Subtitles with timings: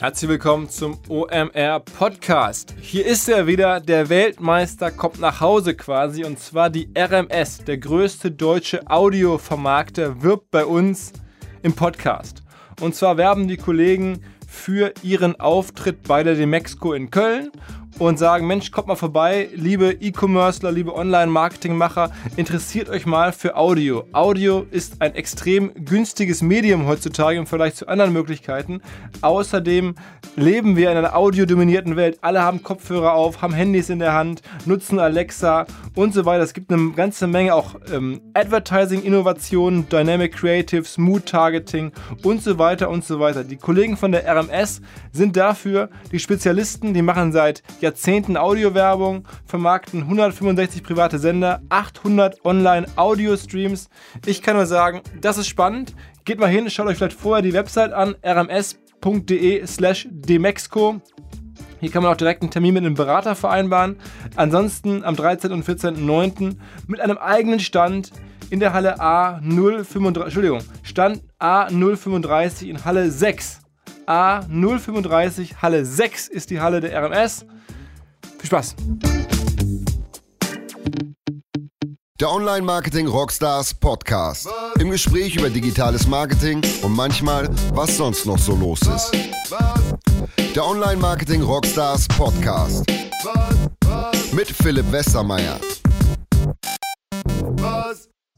[0.00, 2.74] Herzlich willkommen zum OMR Podcast.
[2.80, 7.76] Hier ist er wieder, der Weltmeister kommt nach Hause quasi und zwar die RMS, der
[7.76, 11.12] größte deutsche Audiovermarkter, wirbt bei uns
[11.62, 12.42] im Podcast.
[12.80, 17.50] Und zwar werben die Kollegen für ihren Auftritt bei der Demexco in Köln
[18.00, 24.04] und sagen, Mensch, kommt mal vorbei, liebe E-Commercer, liebe Online-Marketing-Macher, interessiert euch mal für Audio.
[24.12, 28.80] Audio ist ein extrem günstiges Medium heutzutage im Vergleich zu anderen Möglichkeiten.
[29.20, 29.96] Außerdem
[30.34, 32.18] leben wir in einer audiodominierten Welt.
[32.22, 36.42] Alle haben Kopfhörer auf, haben Handys in der Hand, nutzen Alexa und so weiter.
[36.42, 43.04] Es gibt eine ganze Menge auch ähm, Advertising-Innovationen, Dynamic Creatives, Mood-Targeting und so weiter und
[43.04, 43.44] so weiter.
[43.44, 44.80] Die Kollegen von der RMS
[45.12, 47.89] sind dafür die Spezialisten, die machen seit Jahrzehnten
[48.36, 53.88] Audiowerbung, vermarkten 165 private Sender, 800 Online-Audio-Streams.
[54.26, 55.94] Ich kann nur sagen, das ist spannend.
[56.24, 61.00] Geht mal hin, schaut euch vielleicht vorher die Website an, rms.de slash demexco.
[61.80, 63.96] Hier kann man auch direkt einen Termin mit einem Berater vereinbaren.
[64.36, 65.50] Ansonsten am 13.
[65.52, 66.56] und 14.09.
[66.86, 68.12] mit einem eigenen Stand
[68.50, 73.60] in der Halle A035, Entschuldigung, Stand A035 in Halle 6.
[74.06, 77.46] A035, Halle 6 ist die Halle der RMS.
[78.40, 78.74] Viel Spaß!
[82.18, 84.48] Der Online-Marketing Rockstars Podcast.
[84.78, 89.12] Im Gespräch über digitales Marketing und manchmal, was sonst noch so los ist.
[90.54, 92.86] Der Online-Marketing Rockstars Podcast.
[94.32, 95.60] Mit Philipp Westermeier.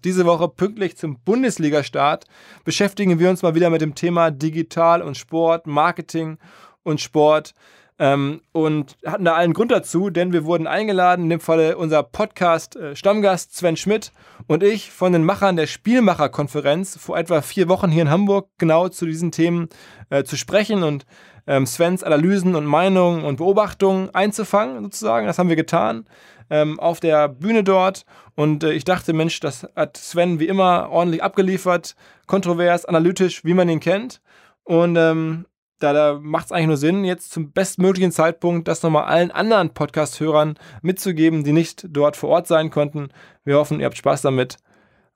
[0.03, 2.25] Diese Woche pünktlich zum Bundesliga-Start
[2.65, 6.39] beschäftigen wir uns mal wieder mit dem Thema Digital und Sport, Marketing
[6.83, 7.55] und Sport.
[8.03, 12.03] Ähm, und hatten da allen Grund dazu, denn wir wurden eingeladen, in dem Falle unser
[12.03, 14.11] Podcast-Stammgast Sven Schmidt
[14.49, 18.89] und ich von den Machern der Spielmacher-Konferenz vor etwa vier Wochen hier in Hamburg genau
[18.89, 19.69] zu diesen Themen
[20.11, 21.07] äh, zu sprechen und
[21.47, 25.29] ähm, Svens Analysen und Meinungen und Beobachtungen einzufangen, sozusagen.
[25.29, 26.05] Das haben wir getan
[26.51, 28.05] ähm, auf der Bühne dort.
[28.35, 31.95] Und äh, ich dachte, Mensch, das hat Sven wie immer ordentlich abgeliefert,
[32.27, 34.21] kontrovers, analytisch, wie man ihn kennt.
[34.65, 35.47] Und ähm,
[35.83, 39.75] da, da macht es eigentlich nur Sinn, jetzt zum bestmöglichen Zeitpunkt das nochmal allen anderen
[39.75, 43.09] Podcast-Hörern mitzugeben, die nicht dort vor Ort sein konnten.
[43.45, 44.57] Wir hoffen, ihr habt Spaß damit.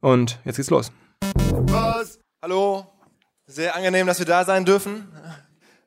[0.00, 0.90] Und jetzt geht's los.
[1.32, 2.18] Was?
[2.42, 2.86] Hallo,
[3.46, 5.08] sehr angenehm, dass wir da sein dürfen.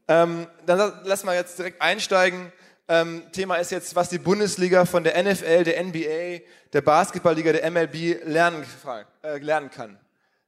[0.08, 2.52] Ähm, dann lass mal jetzt direkt einsteigen.
[2.88, 7.70] Ähm, Thema ist jetzt, was die Bundesliga von der NFL, der NBA, der Basketballliga, der
[7.70, 8.66] MLB lernen,
[9.22, 10.00] äh, lernen kann.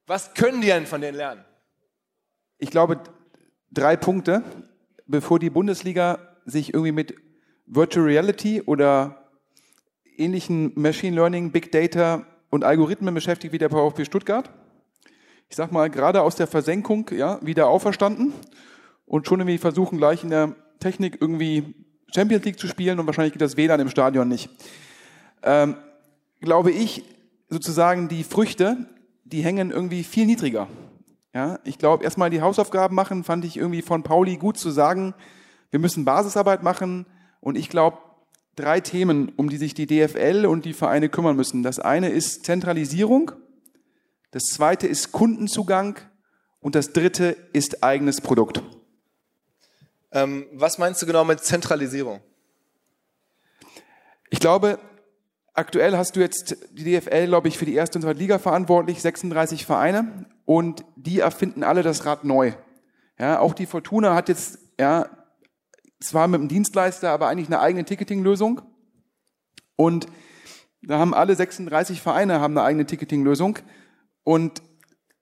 [0.07, 1.45] Was können die denn von denen lernen?
[2.57, 2.99] Ich glaube,
[3.71, 4.43] drei Punkte,
[5.07, 7.15] bevor die Bundesliga sich irgendwie mit
[7.65, 9.29] Virtual Reality oder
[10.17, 14.49] ähnlichen Machine Learning, Big Data und Algorithmen beschäftigt wie der VfB Stuttgart.
[15.49, 18.33] Ich sag mal, gerade aus der Versenkung ja, wieder auferstanden
[19.05, 21.75] und schon irgendwie versuchen, gleich in der Technik irgendwie
[22.13, 24.49] Champions League zu spielen und wahrscheinlich geht das WLAN im Stadion nicht.
[25.43, 25.75] Ähm,
[26.41, 27.03] glaube ich,
[27.49, 28.77] sozusagen die Früchte,
[29.23, 30.67] die hängen irgendwie viel niedriger.
[31.33, 35.13] Ja, ich glaube, erstmal die Hausaufgaben machen, fand ich irgendwie von Pauli gut zu sagen,
[35.69, 37.05] wir müssen Basisarbeit machen
[37.39, 37.97] und ich glaube,
[38.57, 41.63] drei Themen, um die sich die DFL und die Vereine kümmern müssen.
[41.63, 43.31] Das eine ist Zentralisierung,
[44.31, 45.99] das zweite ist Kundenzugang
[46.59, 48.61] und das dritte ist eigenes Produkt.
[50.11, 52.21] Ähm, was meinst du genau mit Zentralisierung?
[54.29, 54.79] Ich glaube,
[55.53, 59.01] aktuell hast du jetzt die DFL, glaube ich, für die erste und zweite Liga verantwortlich,
[59.01, 62.53] 36 Vereine und die erfinden alle das Rad neu.
[63.19, 65.09] Ja, auch die Fortuna hat jetzt, ja,
[65.99, 68.61] zwar mit dem Dienstleister, aber eigentlich eine eigene Ticketing-Lösung.
[69.75, 70.07] Und
[70.81, 73.59] da haben alle 36 Vereine haben eine eigene Ticketing-Lösung.
[74.23, 74.63] Und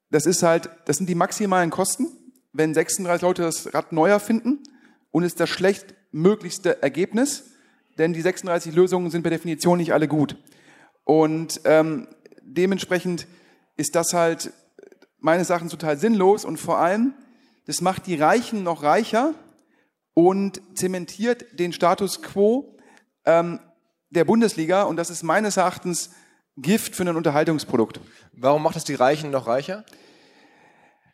[0.09, 2.07] das ist halt, das sind die maximalen Kosten,
[2.53, 4.63] wenn 36 Leute das Rad neu erfinden
[5.11, 7.51] und ist das schlechtmöglichste Ergebnis,
[7.99, 10.37] denn die 36 Lösungen sind per Definition nicht alle gut.
[11.03, 12.07] Und ähm,
[12.41, 13.27] dementsprechend
[13.77, 14.51] ist das halt
[15.19, 17.13] meines Erachtens total sinnlos und vor allem,
[17.65, 19.35] das macht die Reichen noch reicher
[20.13, 22.77] und zementiert den Status quo
[23.25, 23.59] ähm,
[24.09, 26.11] der Bundesliga und das ist meines Erachtens
[26.57, 27.99] Gift für ein Unterhaltungsprodukt.
[28.33, 29.85] Warum macht es die Reichen noch reicher?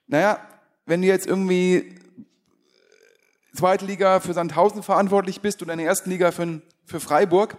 [0.07, 0.39] Naja,
[0.85, 1.95] wenn du jetzt irgendwie
[3.55, 7.57] zweite Liga für Sandhausen verantwortlich bist oder in der ersten Liga für, für Freiburg,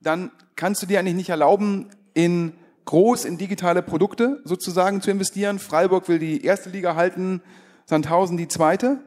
[0.00, 2.52] dann kannst du dir eigentlich nicht erlauben, in
[2.86, 5.58] groß in digitale Produkte sozusagen zu investieren.
[5.58, 7.42] Freiburg will die erste Liga halten,
[7.84, 9.00] Sandhausen die zweite.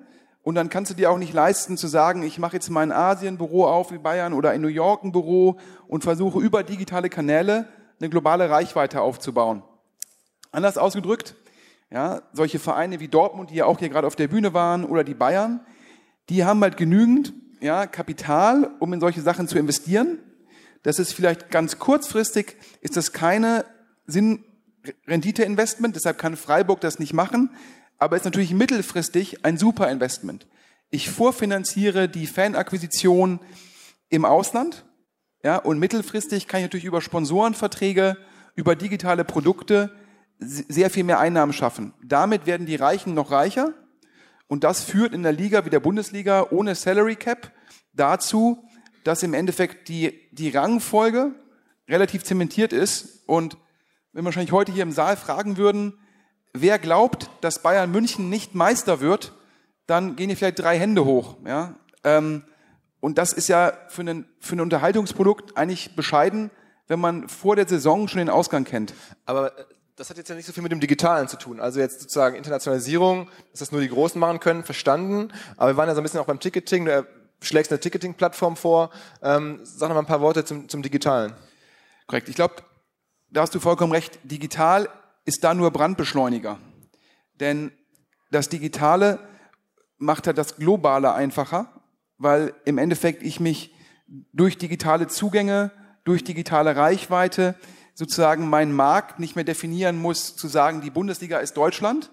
[0.44, 3.68] Und dann kannst du dir auch nicht leisten zu sagen, ich mache jetzt mein Asienbüro
[3.68, 5.58] auf wie Bayern oder in New York ein Büro
[5.88, 7.68] und versuche über digitale Kanäle
[8.00, 9.64] eine globale Reichweite aufzubauen.
[10.52, 11.36] Anders ausgedrückt,
[11.92, 15.04] ja, solche Vereine wie Dortmund, die ja auch hier gerade auf der Bühne waren, oder
[15.04, 15.60] die Bayern,
[16.30, 20.20] die haben halt genügend ja, Kapital, um in solche Sachen zu investieren.
[20.84, 23.66] Das ist vielleicht ganz kurzfristig, ist das keine
[24.06, 24.46] Sinn
[25.08, 27.52] Rendite-Investment, deshalb kann Freiburg das nicht machen,
[27.98, 30.48] aber ist natürlich mittelfristig ein super Investment.
[30.90, 33.40] Ich vorfinanziere die Fanakquisition
[34.10, 34.86] im Ausland,
[35.44, 38.18] ja, und mittelfristig kann ich natürlich über Sponsorenverträge,
[38.56, 39.92] über digitale Produkte
[40.40, 41.94] sehr viel mehr Einnahmen schaffen.
[42.04, 43.74] Damit werden die Reichen noch reicher
[44.50, 47.52] und das führt in der Liga wie der Bundesliga ohne Salary Cap
[47.94, 48.68] dazu,
[49.04, 51.36] dass im Endeffekt die, die Rangfolge
[51.88, 53.28] relativ zementiert ist.
[53.28, 53.58] Und
[54.12, 56.00] wenn wir wahrscheinlich heute hier im Saal fragen würden,
[56.52, 59.34] wer glaubt, dass Bayern München nicht Meister wird,
[59.86, 61.38] dann gehen hier vielleicht drei Hände hoch.
[61.46, 61.76] Ja?
[62.04, 62.44] Ähm,
[63.00, 66.50] und das ist ja für, einen, für ein Unterhaltungsprodukt eigentlich bescheiden,
[66.88, 68.96] wenn man vor der Saison schon den Ausgang kennt.
[69.28, 69.54] Aber
[70.00, 71.60] das hat jetzt ja nicht so viel mit dem Digitalen zu tun.
[71.60, 75.34] Also jetzt sozusagen Internationalisierung, dass das nur die Großen machen können, verstanden.
[75.58, 76.86] Aber wir waren ja so ein bisschen auch beim Ticketing.
[76.86, 77.06] Du
[77.42, 78.92] schlägst eine Ticketing-Plattform vor.
[79.22, 81.34] Ähm, sag noch mal ein paar Worte zum, zum Digitalen.
[82.08, 82.30] Korrekt.
[82.30, 82.56] Ich glaube,
[83.30, 84.20] da hast du vollkommen recht.
[84.24, 84.88] Digital
[85.26, 86.60] ist da nur Brandbeschleuniger.
[87.42, 87.74] Denn
[88.32, 89.20] das Digitale
[89.98, 91.74] macht halt das Globale einfacher,
[92.18, 93.76] weil im Endeffekt ich mich
[94.32, 95.72] durch digitale Zugänge,
[96.06, 97.56] durch digitale Reichweite
[98.00, 102.12] sozusagen meinen Markt nicht mehr definieren muss, zu sagen, die Bundesliga ist Deutschland,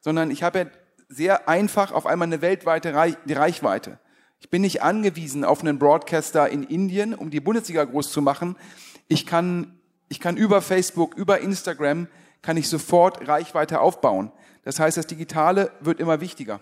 [0.00, 0.70] sondern ich habe
[1.08, 3.98] sehr einfach auf einmal eine weltweite Reichweite.
[4.38, 8.54] Ich bin nicht angewiesen auf einen Broadcaster in Indien, um die Bundesliga groß zu machen.
[9.08, 12.06] Ich kann, ich kann über Facebook, über Instagram,
[12.40, 14.30] kann ich sofort Reichweite aufbauen.
[14.62, 16.60] Das heißt, das Digitale wird immer wichtiger.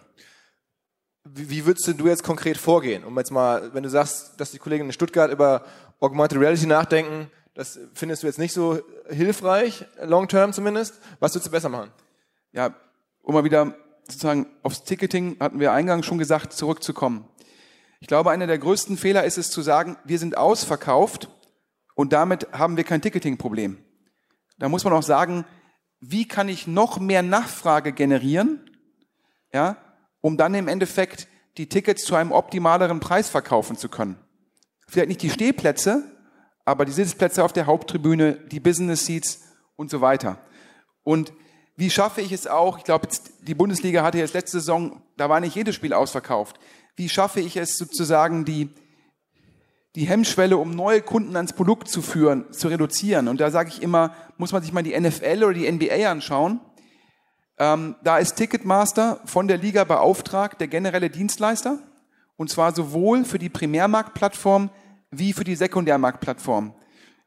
[1.24, 3.04] Wie würdest du jetzt konkret vorgehen?
[3.04, 5.66] Um jetzt mal, wenn du sagst, dass die Kollegen in Stuttgart über
[6.00, 11.00] Augmented Reality nachdenken, das findest du jetzt nicht so hilfreich, long term zumindest.
[11.20, 11.90] Was würdest du besser machen?
[12.52, 12.74] Ja,
[13.22, 13.76] um mal wieder
[14.08, 17.28] sozusagen aufs Ticketing, hatten wir eingangs schon gesagt, zurückzukommen.
[18.00, 21.28] Ich glaube, einer der größten Fehler ist es zu sagen, wir sind ausverkauft
[21.94, 23.78] und damit haben wir kein Ticketing-Problem.
[24.58, 25.44] Da muss man auch sagen,
[26.00, 28.68] wie kann ich noch mehr Nachfrage generieren,
[29.52, 29.76] ja,
[30.20, 31.28] um dann im Endeffekt
[31.58, 34.18] die Tickets zu einem optimaleren Preis verkaufen zu können.
[34.88, 36.04] Vielleicht nicht die Stehplätze,
[36.64, 39.40] aber die Sitzplätze auf der Haupttribüne, die Business Seats
[39.76, 40.38] und so weiter.
[41.02, 41.32] Und
[41.76, 43.08] wie schaffe ich es auch, ich glaube,
[43.40, 46.60] die Bundesliga hatte jetzt letzte Saison, da war nicht jedes Spiel ausverkauft.
[46.96, 48.68] Wie schaffe ich es sozusagen, die,
[49.96, 53.28] die Hemmschwelle, um neue Kunden ans Produkt zu führen, zu reduzieren?
[53.28, 56.60] Und da sage ich immer, muss man sich mal die NFL oder die NBA anschauen.
[57.58, 61.78] Ähm, da ist Ticketmaster von der Liga beauftragt, der generelle Dienstleister.
[62.36, 64.70] Und zwar sowohl für die Primärmarktplattform
[65.12, 66.74] wie für die Sekundärmarktplattform.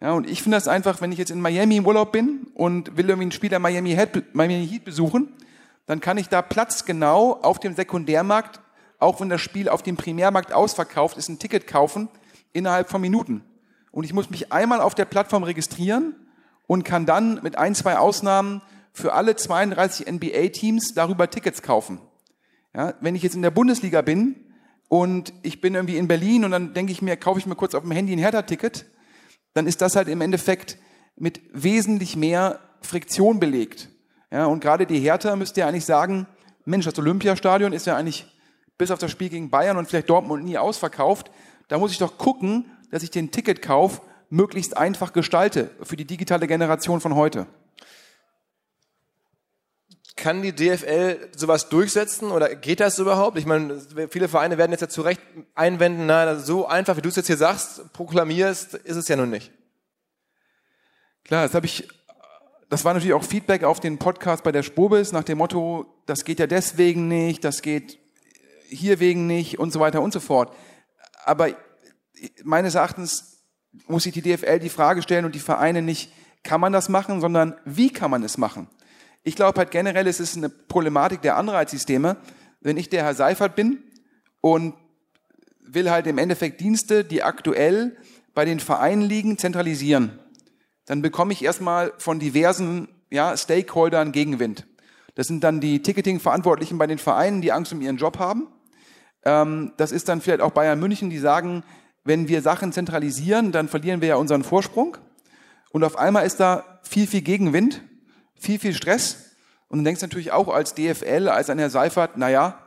[0.02, 2.98] Ja, und ich finde das einfach, wenn ich jetzt in Miami im Urlaub bin und
[2.98, 5.34] will irgendwie ein Spiel der Miami Heat, Miami Heat besuchen,
[5.86, 8.60] dann kann ich da platzgenau auf dem Sekundärmarkt,
[9.00, 12.10] auch wenn das Spiel auf dem Primärmarkt ausverkauft ist, ein Ticket kaufen
[12.54, 13.44] innerhalb von Minuten.
[13.92, 16.16] Und ich muss mich einmal auf der Plattform registrieren
[16.68, 18.62] und kann dann mit ein, zwei Ausnahmen
[18.92, 22.00] für alle 32 NBA-Teams darüber Tickets kaufen.
[22.76, 24.45] Ja, wenn ich jetzt in der Bundesliga bin,
[24.88, 27.76] und ich bin irgendwie in Berlin und dann denke ich mir, kaufe ich mir kurz
[27.76, 28.86] auf dem Handy ein Hertha-Ticket,
[29.54, 30.78] dann ist das halt im Endeffekt
[31.16, 33.90] mit wesentlich mehr Friktion belegt.
[34.32, 36.28] Ja, und gerade die Hertha müsste ja eigentlich sagen,
[36.66, 38.26] Mensch, das Olympiastadion ist ja eigentlich
[38.78, 41.32] bis auf das Spiel gegen Bayern und vielleicht Dortmund nie ausverkauft.
[41.68, 46.48] Da muss ich doch gucken, dass ich den Ticketkauf möglichst einfach gestalte für die digitale
[46.48, 47.48] Generation von heute.
[50.16, 53.38] Kann die DFL sowas durchsetzen oder geht das überhaupt?
[53.38, 55.22] Ich meine, viele Vereine werden jetzt ja zu Recht
[55.56, 59.30] einwenden, na, so einfach, wie du es jetzt hier sagst, proklamierst, ist es ja nun
[59.30, 59.52] nicht.
[61.26, 61.88] Klar, das habe ich,
[62.70, 66.24] das war natürlich auch Feedback auf den Podcast bei der Spobis nach dem Motto, das
[66.24, 68.00] geht ja deswegen nicht, das geht
[68.70, 70.56] hier wegen nicht und so weiter und so fort.
[71.26, 71.50] Aber
[72.44, 73.44] meines Erachtens
[73.88, 76.12] muss sich die DFL die Frage stellen und die Vereine nicht,
[76.44, 78.70] kann man das machen, sondern wie kann man es machen?
[79.28, 82.18] Ich glaube halt generell, es ist eine Problematik der Anreizsysteme.
[82.62, 83.80] Wenn ich der Herr Seifert bin
[84.40, 84.76] und
[85.66, 87.98] will halt im Endeffekt Dienste, die aktuell
[88.36, 90.20] bei den Vereinen liegen, zentralisieren,
[90.86, 94.68] dann bekomme ich erstmal von diversen ja, Stakeholdern Gegenwind.
[95.16, 98.48] Das sind dann die Ticketing-Verantwortlichen bei den Vereinen, die Angst um ihren Job haben.
[99.24, 101.64] Ähm, das ist dann vielleicht auch Bayern München, die sagen,
[102.04, 104.98] wenn wir Sachen zentralisieren, dann verlieren wir ja unseren Vorsprung.
[105.72, 107.82] Und auf einmal ist da viel, viel Gegenwind
[108.40, 109.32] viel, viel Stress.
[109.68, 112.60] Und dann denkst du natürlich auch als DFL, als ein Herr Seifert, naja,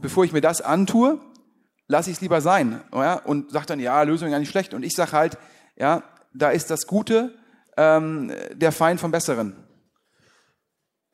[0.00, 1.20] bevor ich mir das antue,
[1.86, 2.82] lasse ich es lieber sein.
[2.92, 3.14] Ja?
[3.14, 4.74] Und sagt dann, ja, Lösung ja nicht schlecht.
[4.74, 5.38] Und ich sage halt,
[5.76, 6.02] ja,
[6.34, 7.34] da ist das Gute
[7.76, 9.56] ähm, der Feind vom Besseren.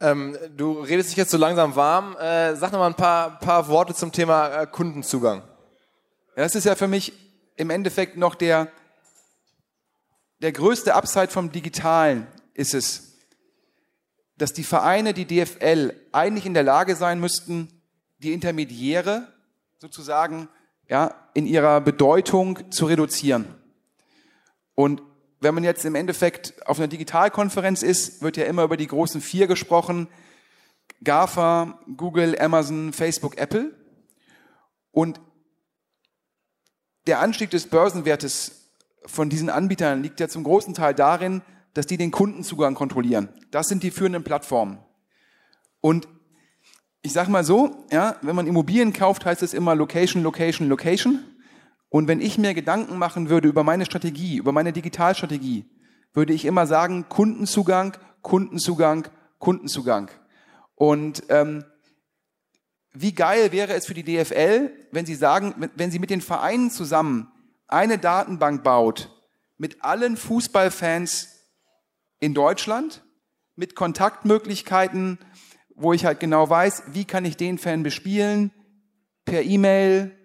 [0.00, 2.16] Ähm, du redest dich jetzt so langsam warm.
[2.16, 5.42] Äh, sag noch mal ein paar, paar Worte zum Thema äh, Kundenzugang.
[6.36, 7.12] Das ist ja für mich
[7.56, 8.68] im Endeffekt noch der,
[10.40, 13.07] der größte Upside vom Digitalen ist es,
[14.38, 17.68] dass die Vereine, die DFL, eigentlich in der Lage sein müssten,
[18.18, 19.28] die Intermediäre
[19.78, 20.48] sozusagen
[20.88, 23.46] ja, in ihrer Bedeutung zu reduzieren.
[24.74, 25.02] Und
[25.40, 29.20] wenn man jetzt im Endeffekt auf einer Digitalkonferenz ist, wird ja immer über die großen
[29.20, 30.08] vier gesprochen.
[31.02, 33.72] GAFA, Google, Amazon, Facebook, Apple.
[34.90, 35.20] Und
[37.06, 38.70] der Anstieg des Börsenwertes
[39.06, 41.42] von diesen Anbietern liegt ja zum großen Teil darin,
[41.74, 43.28] dass die den Kundenzugang kontrollieren.
[43.50, 44.78] Das sind die führenden Plattformen.
[45.80, 46.08] Und
[47.02, 51.20] ich sage mal so, ja, wenn man Immobilien kauft, heißt es immer Location, Location, Location.
[51.88, 55.64] Und wenn ich mir Gedanken machen würde über meine Strategie, über meine Digitalstrategie,
[56.12, 59.08] würde ich immer sagen, Kundenzugang, Kundenzugang,
[59.38, 60.10] Kundenzugang.
[60.74, 61.64] Und ähm,
[62.92, 66.70] wie geil wäre es für die DFL, wenn sie sagen, wenn sie mit den Vereinen
[66.70, 67.30] zusammen
[67.68, 69.10] eine Datenbank baut
[69.56, 71.37] mit allen Fußballfans
[72.20, 73.02] in Deutschland,
[73.56, 75.18] mit Kontaktmöglichkeiten,
[75.74, 78.52] wo ich halt genau weiß, wie kann ich den Fan bespielen,
[79.24, 80.16] per E-Mail,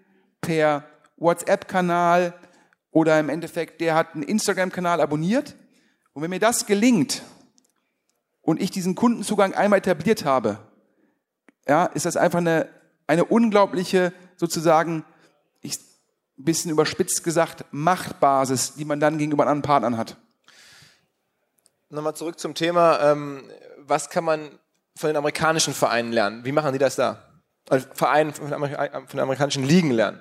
[0.41, 0.85] per
[1.17, 2.33] WhatsApp-Kanal
[2.91, 5.55] oder im Endeffekt, der hat einen Instagram-Kanal abonniert.
[6.13, 7.23] Und wenn mir das gelingt
[8.41, 10.59] und ich diesen Kundenzugang einmal etabliert habe,
[11.67, 12.69] ja, ist das einfach eine,
[13.07, 15.05] eine unglaubliche, sozusagen,
[15.61, 15.79] ich,
[16.35, 20.17] bisschen überspitzt gesagt, Machtbasis, die man dann gegenüber anderen Partnern hat.
[21.93, 23.43] Nochmal zurück zum Thema, ähm,
[23.77, 24.49] was kann man
[24.97, 26.43] von den amerikanischen Vereinen lernen?
[26.43, 27.19] Wie machen die das da?
[27.69, 30.19] Also Vereine von den, amerikanischen Ligen lernen.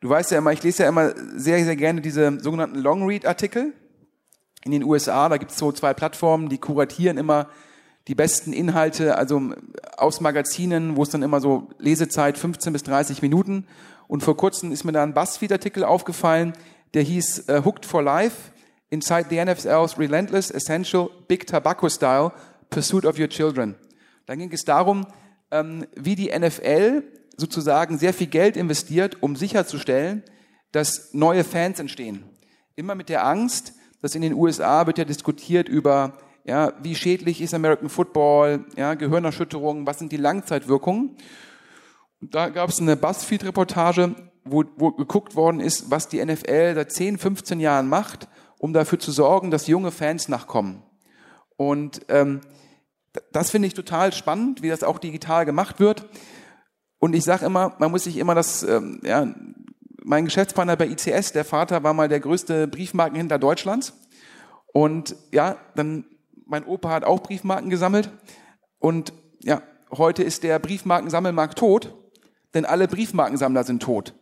[0.00, 3.72] Du weißt ja immer, ich lese ja immer sehr, sehr gerne diese sogenannten Long-Read-Artikel
[4.64, 5.28] in den USA.
[5.28, 7.48] Da gibt es so zwei Plattformen, die kuratieren immer
[8.06, 9.52] die besten Inhalte, also
[9.96, 13.66] aus Magazinen, wo es dann immer so Lesezeit 15 bis 30 Minuten.
[14.06, 16.52] Und vor kurzem ist mir da ein Buzzfeed-Artikel aufgefallen,
[16.92, 18.52] der hieß uh, Hooked for Life,
[18.94, 22.30] Inside the NFL's Relentless, Essential, Big Tobacco Style,
[22.70, 23.74] Pursuit of Your Children.
[24.24, 25.04] Da ging es darum,
[25.50, 27.02] ähm, wie die NFL
[27.36, 30.22] sozusagen sehr viel Geld investiert, um sicherzustellen,
[30.70, 32.22] dass neue Fans entstehen.
[32.76, 37.40] Immer mit der Angst, dass in den USA wird ja diskutiert über, ja, wie schädlich
[37.40, 41.16] ist American Football, ja, Gehirnerschütterungen, was sind die Langzeitwirkungen.
[42.20, 47.18] Da gab es eine Buzzfeed-Reportage, wo, wo geguckt worden ist, was die NFL seit 10,
[47.18, 48.28] 15 Jahren macht,
[48.64, 50.82] um dafür zu sorgen, dass junge Fans nachkommen.
[51.58, 52.40] Und ähm,
[53.30, 56.08] das finde ich total spannend, wie das auch digital gemacht wird.
[56.98, 59.28] Und ich sage immer, man muss sich immer das, ähm, ja,
[60.02, 63.92] mein Geschäftspartner bei ICS, der Vater war mal der größte Briefmarkenhändler Deutschlands.
[64.72, 66.06] Und ja, dann,
[66.46, 68.08] mein Opa hat auch Briefmarken gesammelt.
[68.78, 71.94] Und ja, heute ist der Briefmarkensammelmarkt tot,
[72.54, 74.14] denn alle Briefmarkensammler sind tot.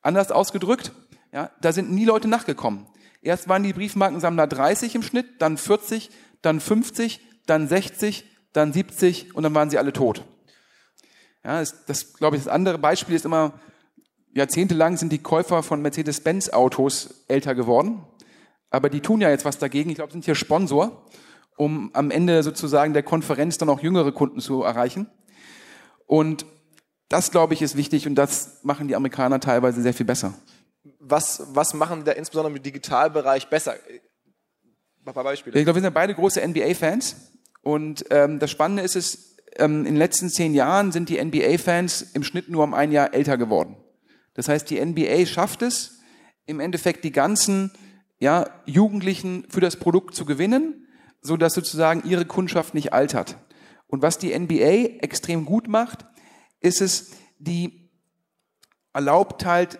[0.00, 0.92] Anders ausgedrückt,
[1.34, 2.86] ja, da sind nie Leute nachgekommen.
[3.22, 6.10] Erst waren die Briefmarkensammler 30 im Schnitt, dann 40,
[6.42, 10.24] dann 50, dann 60, dann 70 und dann waren sie alle tot.
[11.44, 13.52] Ja, das, das glaube ich, das andere Beispiel ist immer,
[14.34, 18.06] jahrzehntelang sind die Käufer von Mercedes-Benz-Autos älter geworden.
[18.70, 19.90] Aber die tun ja jetzt was dagegen.
[19.90, 21.04] Ich glaube, sind hier Sponsor,
[21.56, 25.08] um am Ende sozusagen der Konferenz dann auch jüngere Kunden zu erreichen.
[26.06, 26.46] Und
[27.08, 30.34] das, glaube ich, ist wichtig und das machen die Amerikaner teilweise sehr viel besser.
[30.98, 33.74] Was, was machen die da insbesondere im Digitalbereich besser?
[35.04, 35.58] Ein paar Beispiele.
[35.58, 37.16] Ich glaube, wir sind beide große NBA-Fans.
[37.62, 42.02] Und ähm, das Spannende ist es, ähm, in den letzten zehn Jahren sind die NBA-Fans
[42.14, 43.76] im Schnitt nur um ein Jahr älter geworden.
[44.34, 45.98] Das heißt, die NBA schafft es,
[46.46, 47.72] im Endeffekt die ganzen
[48.18, 50.86] ja, Jugendlichen für das Produkt zu gewinnen,
[51.20, 53.36] so dass sozusagen ihre Kundschaft nicht altert.
[53.86, 56.06] Und was die NBA extrem gut macht,
[56.60, 57.90] ist es, die
[58.92, 59.78] erlaubt halt,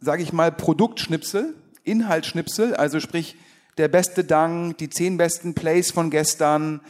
[0.00, 1.54] sage ich mal, Produktschnipsel,
[1.84, 3.36] Inhaltsschnipsel, also sprich
[3.78, 6.80] der beste Dank, die zehn besten Plays von gestern,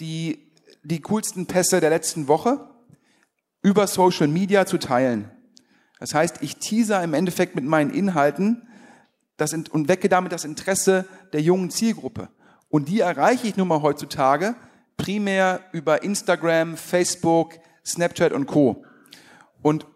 [0.00, 0.50] die
[0.82, 2.68] die coolsten Pässe der letzten Woche
[3.62, 5.30] über Social Media zu teilen.
[5.98, 8.68] Das heißt, ich teaser im Endeffekt mit meinen Inhalten
[9.36, 12.28] das, und wecke damit das Interesse der jungen Zielgruppe.
[12.68, 14.54] Und die erreiche ich nun mal heutzutage
[14.96, 18.84] primär über Instagram, Facebook, Snapchat und Co.
[19.62, 19.86] Und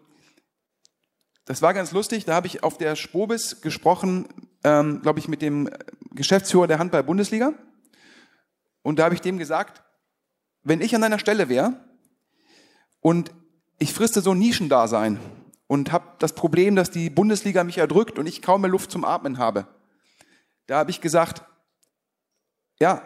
[1.45, 4.27] das war ganz lustig, da habe ich auf der Spobis gesprochen,
[4.63, 5.69] ähm, glaube ich, mit dem
[6.11, 7.53] Geschäftsführer der Handball-Bundesliga.
[8.81, 9.83] Und da habe ich dem gesagt,
[10.63, 11.73] wenn ich an deiner Stelle wäre
[13.01, 13.31] und
[13.79, 15.19] ich friste so ein Nischendasein
[15.67, 19.03] und habe das Problem, dass die Bundesliga mich erdrückt und ich kaum mehr Luft zum
[19.03, 19.67] Atmen habe,
[20.67, 21.43] da habe ich gesagt,
[22.79, 23.01] ja,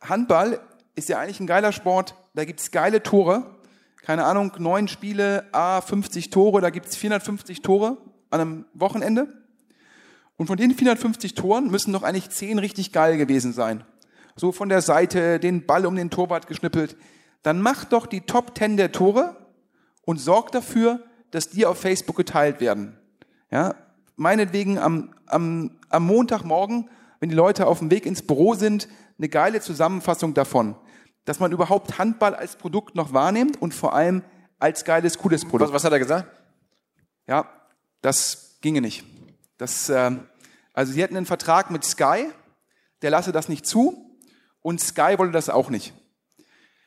[0.00, 0.60] Handball
[0.94, 2.14] ist ja eigentlich ein geiler Sport.
[2.34, 3.59] Da gibt's geile Tore.
[4.02, 7.98] Keine Ahnung, neun Spiele, A, 50 Tore, da gibt's 450 Tore
[8.30, 9.28] an einem Wochenende.
[10.36, 13.84] Und von den 450 Toren müssen doch eigentlich zehn richtig geil gewesen sein.
[14.36, 16.96] So von der Seite, den Ball um den Torwart geschnippelt.
[17.42, 19.36] Dann macht doch die Top 10 der Tore
[20.06, 22.96] und sorgt dafür, dass die auf Facebook geteilt werden.
[23.50, 23.74] Ja,
[24.16, 26.88] meinetwegen am, am, am Montagmorgen,
[27.18, 28.88] wenn die Leute auf dem Weg ins Büro sind,
[29.18, 30.74] eine geile Zusammenfassung davon,
[31.24, 34.22] dass man überhaupt Handball als Produkt noch wahrnimmt und vor allem
[34.58, 35.70] als geiles, cooles Produkt.
[35.70, 36.30] Was, was hat er gesagt?
[37.26, 37.48] Ja,
[38.02, 39.04] das ginge nicht.
[39.58, 40.12] Das, äh,
[40.72, 42.30] also sie hätten einen Vertrag mit Sky,
[43.02, 44.18] der lasse das nicht zu
[44.62, 45.94] und Sky wollte das auch nicht.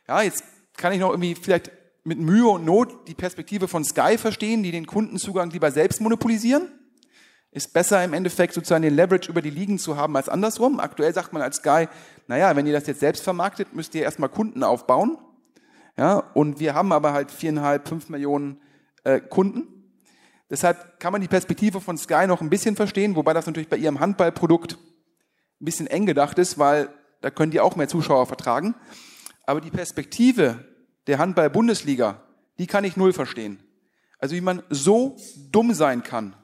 [0.07, 0.43] Ja, jetzt
[0.75, 1.71] kann ich noch irgendwie vielleicht
[2.03, 6.69] mit Mühe und Not die Perspektive von Sky verstehen, die den Kundenzugang lieber selbst monopolisieren.
[7.53, 10.79] Ist besser im Endeffekt sozusagen den Leverage über die Ligen zu haben als andersrum.
[10.79, 11.87] Aktuell sagt man als Sky,
[12.27, 15.17] naja, wenn ihr das jetzt selbst vermarktet, müsst ihr erstmal Kunden aufbauen.
[15.95, 18.59] Ja, und wir haben aber halt viereinhalb, fünf Millionen
[19.03, 19.67] äh, Kunden.
[20.49, 23.77] Deshalb kann man die Perspektive von Sky noch ein bisschen verstehen, wobei das natürlich bei
[23.77, 26.89] ihrem Handballprodukt ein bisschen eng gedacht ist, weil
[27.21, 28.75] da können die auch mehr Zuschauer vertragen.
[29.45, 30.65] Aber die Perspektive
[31.07, 32.23] der Handball-Bundesliga,
[32.57, 33.59] die kann ich null verstehen.
[34.19, 35.17] Also wie man so
[35.51, 36.35] dumm sein kann,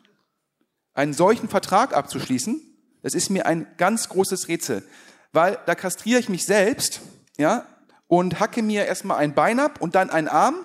[1.00, 2.60] einen solchen Vertrag abzuschließen,
[3.04, 4.84] das ist mir ein ganz großes Rätsel.
[5.32, 7.00] Weil da kastriere ich mich selbst,
[7.38, 7.66] ja,
[8.08, 10.56] und hacke mir erstmal ein Bein ab und dann einen Arm,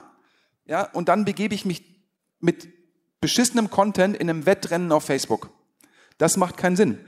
[0.65, 1.85] ja, und dann begebe ich mich
[2.41, 2.69] mit
[3.21, 5.51] beschissenem Content in einem Wettrennen auf Facebook.
[6.19, 6.99] Das macht keinen Sinn.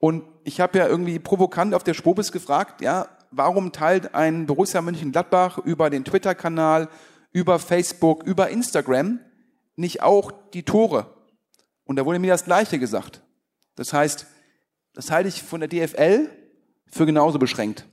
[0.00, 4.82] Und ich habe ja irgendwie provokant auf der Spobis gefragt, ja, warum teilt ein Borussia
[4.82, 6.88] Mönchengladbach über den Twitter-Kanal,
[7.30, 9.20] über Facebook, über Instagram
[9.76, 11.15] nicht auch die Tore?
[11.86, 13.22] Und da wurde mir das Gleiche gesagt.
[13.76, 14.26] Das heißt,
[14.92, 16.28] das halte ich von der DFL
[16.88, 17.86] für genauso beschränkt.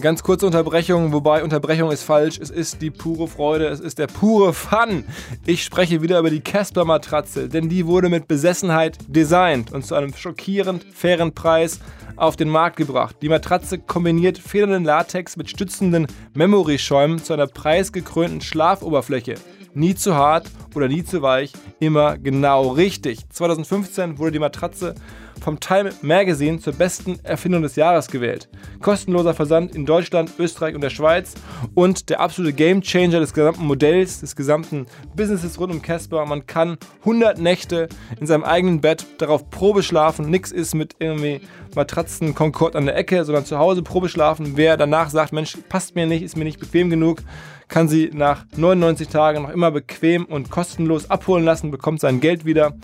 [0.00, 2.38] Ganz kurze Unterbrechung, wobei Unterbrechung ist falsch.
[2.38, 5.04] Es ist die pure Freude, es ist der pure Fun.
[5.44, 9.96] Ich spreche wieder über die Casper Matratze, denn die wurde mit Besessenheit designt und zu
[9.96, 11.80] einem schockierend fairen Preis
[12.14, 13.16] auf den Markt gebracht.
[13.22, 19.34] Die Matratze kombiniert federnden Latex mit stützenden Memory-Schäumen zu einer preisgekrönten Schlafoberfläche.
[19.74, 23.28] Nie zu hart oder nie zu weich, immer genau richtig.
[23.30, 24.94] 2015 wurde die Matratze
[25.40, 28.48] vom Time Magazine zur besten Erfindung des Jahres gewählt.
[28.80, 31.34] Kostenloser Versand in Deutschland, Österreich und der Schweiz
[31.74, 36.26] und der absolute Gamechanger des gesamten Modells, des gesamten Businesses rund um Casper.
[36.26, 37.88] Man kann 100 Nächte
[38.20, 40.30] in seinem eigenen Bett darauf Probe schlafen.
[40.30, 41.40] Nix ist mit irgendwie
[41.74, 44.52] Matratzen Concord an der Ecke, sondern zu Hause Probe schlafen.
[44.56, 47.22] Wer danach sagt, Mensch, passt mir nicht, ist mir nicht bequem genug,
[47.68, 52.44] kann sie nach 99 Tagen noch immer bequem und kostenlos abholen lassen, bekommt sein Geld
[52.44, 52.74] wieder.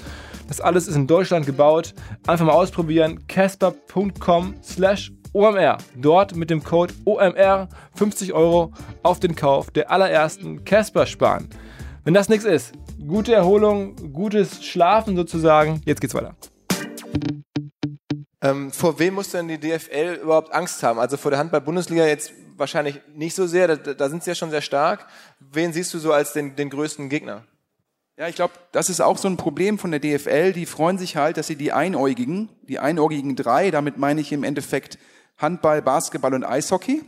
[0.49, 1.94] Das alles ist in Deutschland gebaut.
[2.27, 3.27] Einfach mal ausprobieren.
[3.27, 5.79] casper.com slash OMR.
[5.97, 11.49] Dort mit dem Code OMR 50 Euro auf den Kauf der allerersten Casper sparen.
[12.05, 12.73] Wenn das nichts ist,
[13.07, 15.81] gute Erholung, gutes Schlafen sozusagen.
[15.87, 16.37] Jetzt geht's weiter.
[18.42, 20.99] Ähm, vor wem muss denn die DFL überhaupt Angst haben?
[20.99, 24.51] Also vor der Handball-Bundesliga jetzt wahrscheinlich nicht so sehr, da, da, sind sie ja schon
[24.51, 25.07] sehr stark.
[25.40, 27.45] Wen siehst du so als den, den größten Gegner?
[28.17, 30.53] Ja, ich glaube, das ist auch so ein Problem von der DFL.
[30.53, 34.45] Die freuen sich halt, dass sie die Einäugigen, die einäugigen drei, damit meine ich im
[34.45, 34.99] Endeffekt
[35.37, 37.03] Handball, Basketball und Eishockey,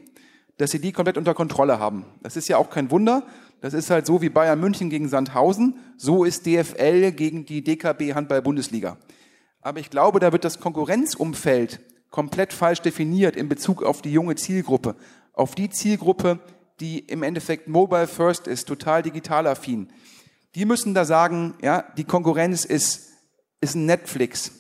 [0.59, 2.07] dass sie die komplett unter Kontrolle haben.
[2.23, 3.23] Das ist ja auch kein Wunder.
[3.61, 5.79] Das ist halt so wie Bayern München gegen Sandhausen.
[5.97, 8.99] So ist DFL gegen die DKB Handball-Bundesliga.
[9.61, 11.81] Aber ich glaube, da wird das Konkurrenzumfeld
[12.11, 14.97] komplett falsch definiert in Bezug auf die junge Zielgruppe.
[15.37, 16.41] Auf die Zielgruppe,
[16.81, 19.93] die im Endeffekt mobile first ist, total digital affin.
[20.57, 23.13] Die müssen da sagen, ja, die Konkurrenz ist,
[23.61, 24.51] ist Netflix,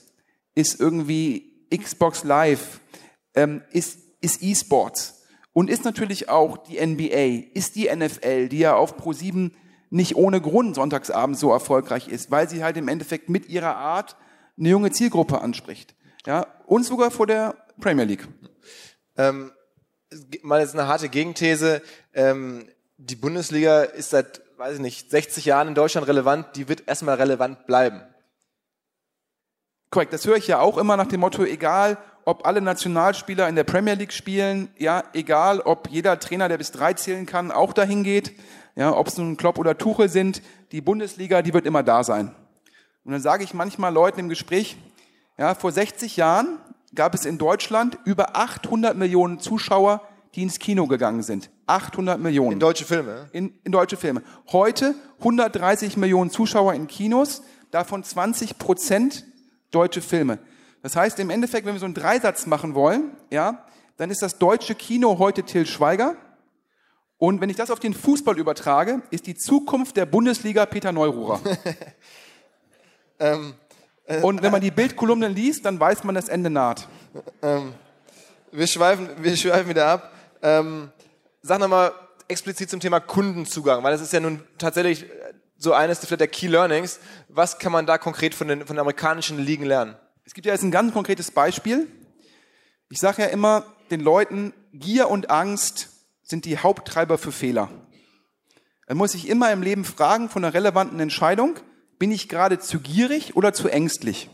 [0.54, 2.80] ist irgendwie Xbox Live,
[3.34, 8.76] ähm, ist, ist E-Sports und ist natürlich auch die NBA, ist die NFL, die ja
[8.76, 9.52] auf Pro7
[9.88, 14.16] nicht ohne Grund sonntagsabends so erfolgreich ist, weil sie halt im Endeffekt mit ihrer Art
[14.58, 15.94] eine junge Zielgruppe anspricht.
[16.26, 18.28] Ja, und sogar vor der Premier League.
[19.16, 19.52] Ähm,
[20.42, 21.82] mal jetzt eine harte Gegenthese.
[22.14, 26.56] Ähm, die Bundesliga ist seit, weiß ich nicht, 60 Jahren in Deutschland relevant.
[26.56, 28.02] Die wird erstmal relevant bleiben.
[29.90, 33.54] Korrekt, das höre ich ja auch immer nach dem Motto, egal ob alle Nationalspieler in
[33.54, 37.72] der Premier League spielen, ja, egal ob jeder Trainer, der bis drei zählen kann, auch
[37.72, 38.32] dahin geht,
[38.74, 42.34] ja, ob es nun Klopp oder Tuchel sind, die Bundesliga, die wird immer da sein.
[43.04, 44.76] Und dann sage ich manchmal Leuten im Gespräch,
[45.38, 46.58] ja, vor 60 Jahren
[46.96, 50.02] gab es in Deutschland über 800 Millionen Zuschauer,
[50.34, 51.50] die ins Kino gegangen sind.
[51.66, 52.52] 800 Millionen.
[52.52, 53.28] In deutsche Filme?
[53.32, 54.22] In, in deutsche Filme.
[54.50, 59.24] Heute 130 Millionen Zuschauer in Kinos, davon 20 Prozent
[59.70, 60.38] deutsche Filme.
[60.82, 63.64] Das heißt im Endeffekt, wenn wir so einen Dreisatz machen wollen, ja,
[63.96, 66.16] dann ist das deutsche Kino heute Till Schweiger.
[67.18, 71.40] Und wenn ich das auf den Fußball übertrage, ist die Zukunft der Bundesliga Peter Neururer.
[73.18, 73.65] ähm, äh,
[74.22, 76.86] Und wenn man die Bildkolumnen liest, dann weiß man, das Ende naht.
[77.42, 77.74] Ähm,
[78.52, 80.12] wir, schweifen, wir schweifen wieder ab.
[80.42, 80.90] Ähm,
[81.42, 81.92] sag nochmal
[82.28, 85.06] explizit zum Thema Kundenzugang, weil das ist ja nun tatsächlich
[85.58, 87.00] so eines der Key Learnings.
[87.28, 89.96] Was kann man da konkret von den, von den amerikanischen Ligen lernen?
[90.24, 91.88] Es gibt ja jetzt ein ganz konkretes Beispiel.
[92.88, 95.88] Ich sage ja immer den Leuten, Gier und Angst
[96.22, 97.70] sind die Haupttreiber für Fehler.
[98.88, 101.56] Man muss sich immer im Leben fragen von einer relevanten Entscheidung,
[101.98, 104.28] bin ich gerade zu gierig oder zu ängstlich?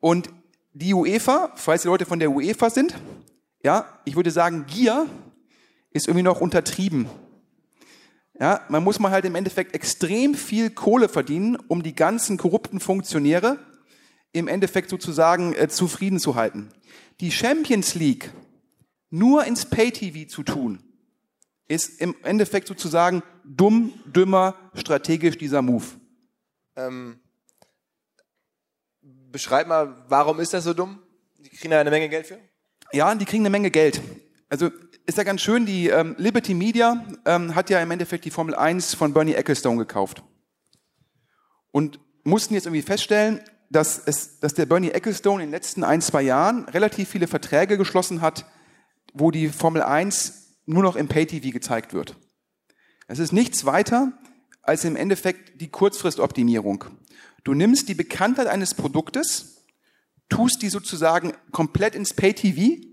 [0.00, 0.30] Und
[0.72, 2.94] die UEFA, falls die Leute von der UEFA sind,
[3.62, 5.06] ja, ich würde sagen, Gier
[5.90, 7.06] ist irgendwie noch untertrieben.
[8.38, 12.80] Ja, man muss mal halt im Endeffekt extrem viel Kohle verdienen, um die ganzen korrupten
[12.80, 13.58] Funktionäre
[14.32, 16.70] im Endeffekt sozusagen äh, zufrieden zu halten.
[17.20, 18.30] Die Champions League
[19.10, 20.82] nur ins Pay-TV zu tun,
[21.68, 25.84] ist im Endeffekt sozusagen dumm, dümmer, strategisch dieser Move.
[26.76, 27.20] Ähm,
[29.00, 31.02] beschreib mal, warum ist das so dumm?
[31.38, 32.38] Die kriegen da eine Menge Geld für?
[32.92, 34.00] Ja, die kriegen eine Menge Geld.
[34.48, 34.70] Also
[35.06, 38.54] ist ja ganz schön, die ähm, Liberty Media ähm, hat ja im Endeffekt die Formel
[38.54, 40.22] 1 von Bernie Ecclestone gekauft.
[41.70, 46.00] Und mussten jetzt irgendwie feststellen, dass, es, dass der Bernie Ecclestone in den letzten ein,
[46.00, 48.44] zwei Jahren relativ viele Verträge geschlossen hat,
[49.12, 52.16] wo die Formel 1 nur noch im Pay-TV gezeigt wird.
[53.06, 54.12] Es ist nichts weiter
[54.62, 56.84] als im Endeffekt die Kurzfristoptimierung.
[57.44, 59.64] Du nimmst die Bekanntheit eines Produktes,
[60.28, 62.86] tust die sozusagen komplett ins Pay-TV,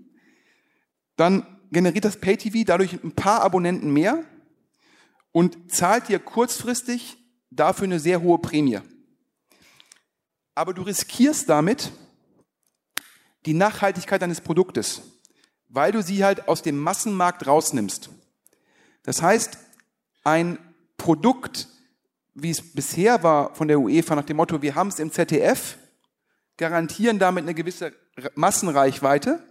[1.16, 4.24] dann generiert das Pay-TV dadurch ein paar Abonnenten mehr
[5.32, 7.16] und zahlt dir kurzfristig
[7.50, 8.80] dafür eine sehr hohe Prämie.
[10.54, 11.92] Aber du riskierst damit
[13.46, 15.02] die Nachhaltigkeit deines Produktes,
[15.68, 18.10] weil du sie halt aus dem Massenmarkt rausnimmst.
[19.02, 19.58] Das heißt,
[20.24, 20.58] ein
[21.08, 21.68] Produkt,
[22.34, 25.78] wie es bisher war von der UEFA nach dem Motto, wir haben es im ZDF,
[26.58, 27.94] garantieren damit eine gewisse
[28.34, 29.42] Massenreichweite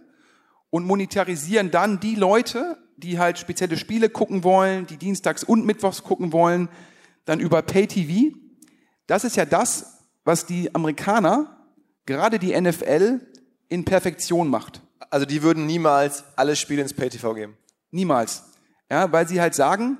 [0.70, 6.04] und monetarisieren dann die Leute, die halt spezielle Spiele gucken wollen, die dienstags und mittwochs
[6.04, 6.68] gucken wollen,
[7.24, 8.36] dann über Pay-TV.
[9.08, 11.66] Das ist ja das, was die Amerikaner,
[12.06, 13.18] gerade die NFL,
[13.68, 14.80] in Perfektion macht.
[15.10, 17.56] Also die würden niemals alle Spiele ins Pay-TV geben?
[17.90, 18.44] Niemals.
[18.88, 19.98] Ja, weil sie halt sagen,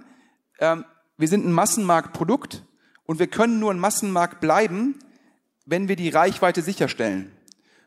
[0.60, 0.84] ähm,
[1.18, 2.64] wir sind ein Massenmarktprodukt
[3.04, 4.98] und wir können nur ein Massenmarkt bleiben,
[5.66, 7.32] wenn wir die Reichweite sicherstellen.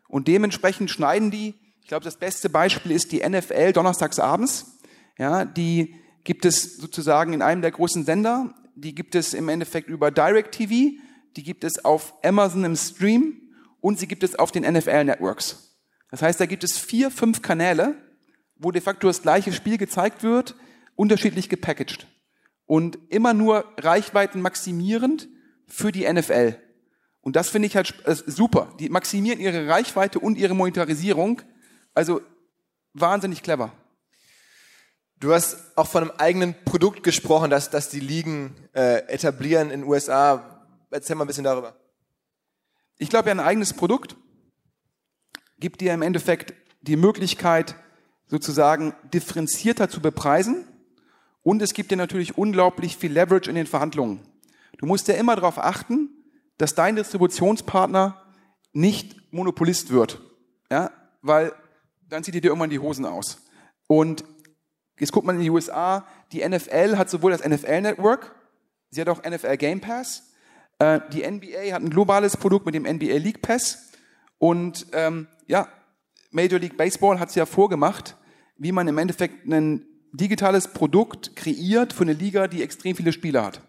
[0.08, 4.78] Und dementsprechend schneiden die ich glaube, das beste Beispiel ist die NFL donnerstags abends.
[5.18, 8.54] Ja, die gibt es sozusagen in einem der großen Sender.
[8.76, 10.96] Die gibt es im Endeffekt über Direct TV.
[11.36, 13.42] Die gibt es auf Amazon im Stream
[13.82, 15.78] und sie gibt es auf den NFL Networks.
[16.12, 17.96] Das heißt, da gibt es vier, fünf Kanäle,
[18.58, 20.56] wo de facto das gleiche Spiel gezeigt wird,
[20.96, 22.06] unterschiedlich gepackaged.
[22.72, 25.28] Und immer nur Reichweiten maximierend
[25.68, 26.56] für die NFL.
[27.20, 28.74] Und das finde ich halt äh, super.
[28.80, 31.42] Die maximieren ihre Reichweite und ihre Monetarisierung
[31.94, 32.22] also
[32.94, 33.74] wahnsinnig clever.
[35.20, 39.82] Du hast auch von einem eigenen Produkt gesprochen, dass, dass die Ligen äh, etablieren in
[39.82, 40.66] den USA.
[40.92, 41.76] Erzähl mal ein bisschen darüber.
[43.00, 44.16] Ich glaube, ein eigenes Produkt
[45.60, 47.76] gibt dir im Endeffekt die Möglichkeit,
[48.28, 50.71] sozusagen differenzierter zu bepreisen.
[51.44, 54.20] Und es gibt dir natürlich unglaublich viel Leverage in den Verhandlungen.
[54.78, 56.10] Du musst ja immer darauf achten,
[56.58, 58.22] dass dein Distributionspartner
[58.74, 60.22] nicht Monopolist wird.
[60.70, 61.54] Ja, weil
[62.08, 63.42] dann zieht ihr dir irgendwann die Hosen aus.
[63.88, 64.24] Und
[65.00, 68.36] jetzt guckt man in die USA, die NFL hat sowohl das NFL Network,
[68.90, 70.32] sie hat auch NFL Game Pass,
[70.80, 73.92] äh, die NBA hat ein globales Produkt mit dem NBA League Pass
[74.38, 75.68] und ähm, ja,
[76.32, 78.16] Major League Baseball hat es ja vorgemacht,
[78.58, 83.46] wie man im Endeffekt ein digitales Produkt kreiert für eine Liga, die extrem viele Spieler
[83.46, 83.62] hat.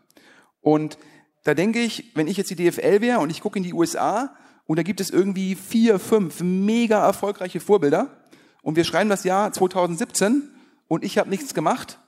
[0.61, 0.99] Und
[1.45, 4.35] da denke ich, wenn ich jetzt die DFL wäre und ich gucke in die USA
[4.67, 8.23] und da gibt es irgendwie vier, fünf mega erfolgreiche Vorbilder,
[8.63, 10.51] und wir schreiben das Jahr 2017
[10.89, 11.99] und ich habe nichts gemacht,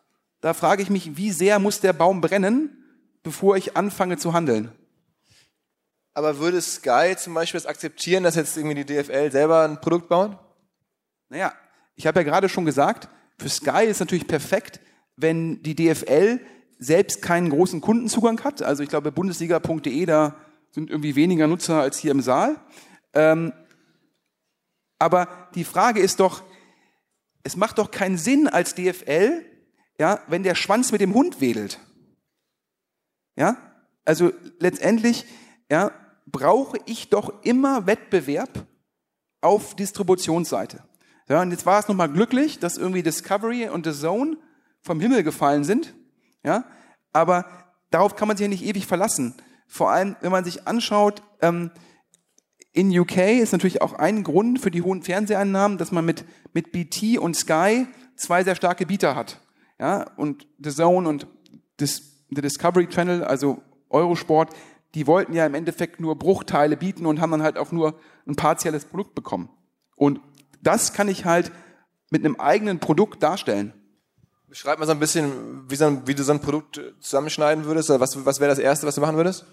[0.40, 2.84] da frage ich mich, wie sehr muss der Baum brennen,
[3.22, 4.72] bevor ich anfange zu handeln?
[6.12, 10.08] Aber würde Sky zum Beispiel das akzeptieren, dass jetzt irgendwie die DFL selber ein Produkt
[10.08, 10.38] bauen?
[11.28, 11.52] Naja,
[11.96, 14.80] ich habe ja gerade schon gesagt, für Sky ist natürlich perfekt,
[15.16, 16.40] wenn die DFL
[16.78, 18.62] selbst keinen großen Kundenzugang hat.
[18.62, 20.36] Also ich glaube, Bundesliga.de, da
[20.70, 22.60] sind irgendwie weniger Nutzer als hier im Saal.
[23.12, 23.52] Ähm,
[24.98, 26.42] aber die Frage ist doch,
[27.42, 29.44] es macht doch keinen Sinn als DFL,
[29.98, 31.78] ja, wenn der Schwanz mit dem Hund wedelt.
[33.36, 33.56] Ja?
[34.04, 35.24] Also letztendlich,
[35.70, 35.92] ja,
[36.26, 38.66] brauche ich doch immer Wettbewerb
[39.40, 40.82] auf Distributionsseite.
[41.28, 44.36] Ja, und jetzt war es nochmal glücklich, dass irgendwie Discovery und The Zone
[44.82, 45.94] vom Himmel gefallen sind.
[46.42, 46.64] Ja,
[47.12, 47.46] aber
[47.90, 49.34] darauf kann man sich ja nicht ewig verlassen.
[49.66, 51.70] Vor allem, wenn man sich anschaut, ähm,
[52.72, 56.72] in UK ist natürlich auch ein Grund für die hohen Fernseheinnahmen, dass man mit, mit
[56.72, 59.40] BT und Sky zwei sehr starke Bieter hat.
[59.78, 61.26] Ja, und The Zone und
[61.80, 64.54] Dis, The Discovery Channel, also Eurosport,
[64.94, 68.36] die wollten ja im Endeffekt nur Bruchteile bieten und haben dann halt auch nur ein
[68.36, 69.48] partielles Produkt bekommen.
[69.96, 70.20] Und
[70.66, 71.52] das kann ich halt
[72.10, 73.72] mit einem eigenen Produkt darstellen.
[74.48, 77.90] Beschreib mal so ein bisschen, wie, so ein, wie du so ein Produkt zusammenschneiden würdest.
[77.90, 79.46] Oder was, was wäre das Erste, was du machen würdest?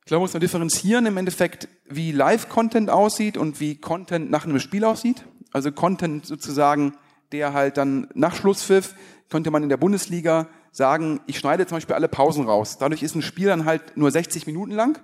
[0.00, 4.44] Ich glaube, man muss man differenzieren im Endeffekt, wie Live-Content aussieht und wie Content nach
[4.44, 5.24] einem Spiel aussieht.
[5.52, 6.94] Also Content sozusagen,
[7.30, 8.94] der halt dann nach Schlusspfiff,
[9.30, 12.78] könnte man in der Bundesliga sagen, ich schneide zum Beispiel alle Pausen raus.
[12.78, 14.98] Dadurch ist ein Spiel dann halt nur 60 Minuten lang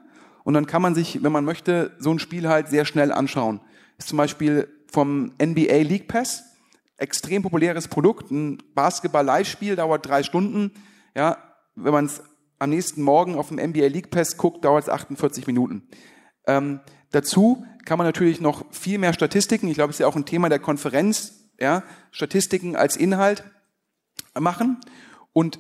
[0.45, 3.61] und dann kann man sich, wenn man möchte, so ein Spiel halt sehr schnell anschauen.
[3.99, 6.45] Ist zum Beispiel vom NBA League Pass,
[6.97, 10.73] extrem populäres Produkt, ein Basketball-Live-Spiel, dauert drei Stunden.
[11.15, 11.39] Ja,
[11.75, 12.23] wenn man es
[12.59, 15.89] am nächsten Morgen auf dem NBA League Pass guckt, dauert es 48 Minuten.
[16.47, 16.81] Ähm,
[17.11, 20.27] dazu kann man natürlich noch viel mehr Statistiken, ich glaube, es ist ja auch ein
[20.27, 23.45] Thema der Konferenz, ja, Statistiken als Inhalt
[24.39, 24.79] machen.
[25.33, 25.59] Und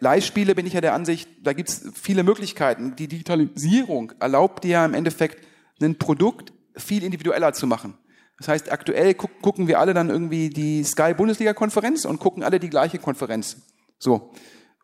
[0.00, 2.96] Leihspiele bin ich ja der Ansicht, da gibt es viele Möglichkeiten.
[2.96, 5.46] Die Digitalisierung erlaubt dir ja im Endeffekt
[5.80, 7.98] ein Produkt viel individueller zu machen.
[8.38, 12.42] Das heißt, aktuell gu gucken wir alle dann irgendwie die Sky Bundesliga Konferenz und gucken
[12.42, 13.56] alle die gleiche Konferenz.
[13.98, 14.32] So.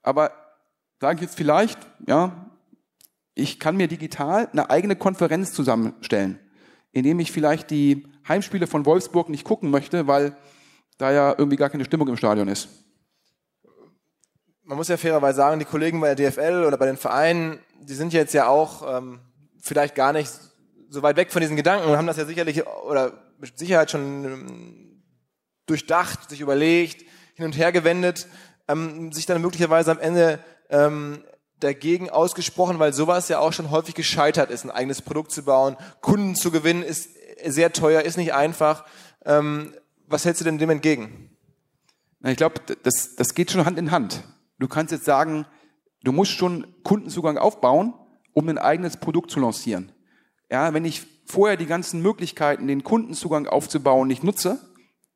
[0.02, 0.32] Aber
[1.00, 2.50] sage ich jetzt vielleicht, ja,
[3.34, 6.40] ich kann mir digital eine eigene Konferenz zusammenstellen,
[6.92, 10.36] indem ich vielleicht die Heimspiele von Wolfsburg nicht gucken möchte, weil
[10.98, 12.68] da ja irgendwie gar keine Stimmung im Stadion ist
[14.64, 17.94] man muss ja fairerweise sagen, die Kollegen bei der DFL oder bei den Vereinen, die
[17.94, 19.20] sind jetzt ja auch ähm,
[19.60, 20.30] vielleicht gar nicht
[20.94, 24.24] so weit weg von diesen Gedanken und haben das ja sicherlich oder mit Sicherheit schon
[24.24, 25.02] ähm,
[25.66, 27.04] durchdacht, sich überlegt,
[27.34, 28.26] hin und her gewendet,
[28.68, 30.38] ähm, sich dann möglicherweise am Ende
[30.70, 31.24] ähm,
[31.60, 35.76] dagegen ausgesprochen, weil sowas ja auch schon häufig gescheitert ist, ein eigenes Produkt zu bauen.
[36.00, 37.10] Kunden zu gewinnen ist
[37.44, 38.84] sehr teuer, ist nicht einfach.
[39.24, 39.74] Ähm,
[40.06, 41.30] was hältst du denn dem entgegen?
[42.22, 44.22] Ich glaube, das, das geht schon Hand in Hand.
[44.58, 45.46] Du kannst jetzt sagen,
[46.02, 47.94] du musst schon Kundenzugang aufbauen,
[48.32, 49.92] um ein eigenes Produkt zu lancieren.
[50.50, 54.60] Ja, wenn ich vorher die ganzen Möglichkeiten, den Kundenzugang aufzubauen, nicht nutze,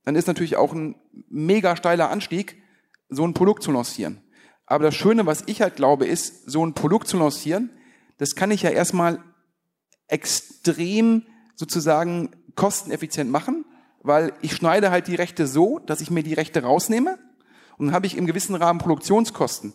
[0.05, 0.97] dann ist natürlich auch ein
[1.29, 2.63] mega steiler Anstieg,
[3.09, 4.23] so ein Produkt zu lancieren.
[4.67, 7.71] Aber das Schöne, was ich halt glaube, ist, so ein Produkt zu lancieren,
[8.19, 9.23] das kann ich ja erstmal
[10.09, 13.65] extrem sozusagen kosteneffizient machen,
[14.03, 17.19] weil ich schneide halt die Rechte so, dass ich mir die Rechte rausnehme
[17.77, 19.73] und dann habe ich im gewissen Rahmen Produktionskosten.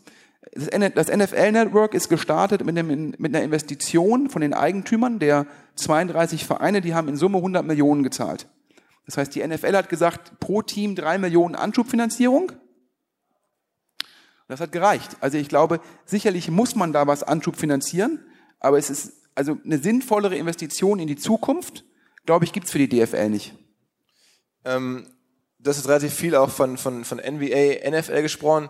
[0.52, 6.82] Das NFL-Network ist gestartet mit, einem, mit einer Investition von den Eigentümern der 32 Vereine,
[6.82, 8.48] die haben in Summe 100 Millionen gezahlt.
[9.06, 12.52] Das heißt, die NFL hat gesagt, pro Team drei Millionen Anschubfinanzierung.
[14.48, 15.18] Das hat gereicht.
[15.22, 18.20] Also ich glaube, sicherlich muss man da was Anschub finanzieren,
[18.60, 21.86] aber es ist also eine sinnvollere Investition in die Zukunft,
[22.26, 23.56] glaube ich, gibt's für die DFL nicht.
[24.64, 25.08] Ähm,
[25.60, 28.70] das ist relativ viel auch von, von, von NBA, NFL gesprochen.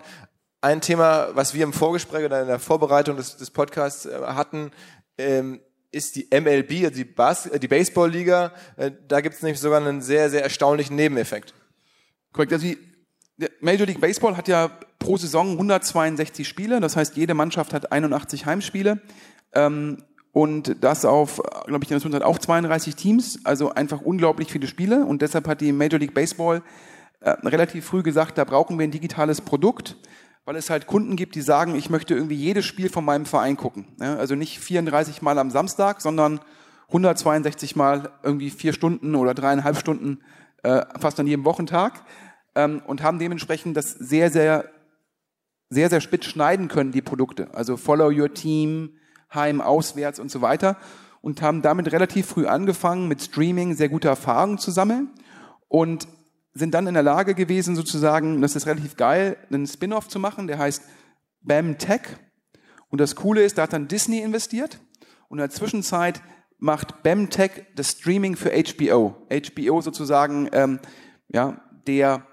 [0.63, 4.71] Ein Thema, was wir im Vorgespräch oder in der Vorbereitung des, des Podcasts äh, hatten,
[5.17, 5.59] ähm,
[5.91, 8.53] ist die MLB, also die, Bas die Baseball-Liga.
[8.77, 11.53] Äh, da gibt es nämlich sogar einen sehr, sehr erstaunlichen Nebeneffekt.
[12.31, 12.53] Korrekt.
[12.53, 12.77] Also die
[13.59, 16.79] Major League Baseball hat ja pro Saison 162 Spiele.
[16.79, 19.01] Das heißt, jede Mannschaft hat 81 Heimspiele.
[19.51, 19.97] Ähm,
[20.31, 25.03] und das auf, glaube ich, das sind auch 32 Teams, also einfach unglaublich viele Spiele.
[25.03, 26.63] Und deshalb hat die Major League Baseball
[27.19, 29.97] äh, relativ früh gesagt, da brauchen wir ein digitales Produkt,
[30.45, 33.57] weil es halt Kunden gibt, die sagen, ich möchte irgendwie jedes Spiel von meinem Verein
[33.57, 33.87] gucken.
[33.99, 36.41] Also nicht 34 Mal am Samstag, sondern
[36.87, 40.19] 162 Mal irgendwie vier Stunden oder dreieinhalb Stunden
[40.63, 42.03] äh, fast an jedem Wochentag
[42.55, 44.69] ähm, und haben dementsprechend das sehr, sehr,
[45.69, 47.53] sehr, sehr spitz schneiden können, die Produkte.
[47.53, 48.97] Also Follow Your Team,
[49.33, 50.77] heim, auswärts und so weiter
[51.21, 55.09] und haben damit relativ früh angefangen, mit Streaming sehr gute Erfahrungen zu sammeln
[55.69, 56.07] und
[56.53, 60.47] sind dann in der Lage gewesen, sozusagen, das ist relativ geil, einen Spin-off zu machen,
[60.47, 60.83] der heißt
[61.41, 62.01] BAM Tech.
[62.89, 64.79] Und das Coole ist, da hat dann Disney investiert
[65.29, 66.21] und in der Zwischenzeit
[66.59, 69.27] macht BAM Tech das Streaming für HBO.
[69.29, 70.79] HBO sozusagen, ähm,
[71.29, 72.25] ja, der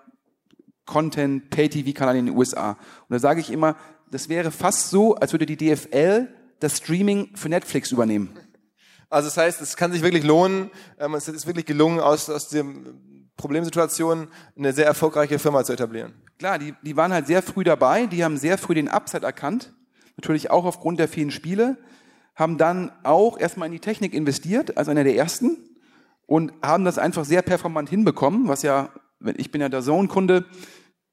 [0.85, 2.71] Content Pay-TV-Kanal in den USA.
[2.73, 3.77] Und da sage ich immer,
[4.11, 6.29] das wäre fast so, als würde die DFL
[6.59, 8.37] das Streaming für Netflix übernehmen.
[9.09, 12.49] Also das heißt, es kann sich wirklich lohnen, ähm, es ist wirklich gelungen, aus, aus
[12.49, 12.65] der
[13.37, 16.15] Problemsituation eine sehr erfolgreiche Firma zu etablieren.
[16.39, 19.75] Klar, die, die waren halt sehr früh dabei, die haben sehr früh den Upside erkannt,
[20.17, 21.79] natürlich auch aufgrund der vielen Spiele,
[22.35, 25.59] haben dann auch erstmal in die Technik investiert, als einer der ersten
[26.27, 28.91] und haben das einfach sehr performant hinbekommen, was ja,
[29.37, 30.47] ich bin ja der Zone-Kunde,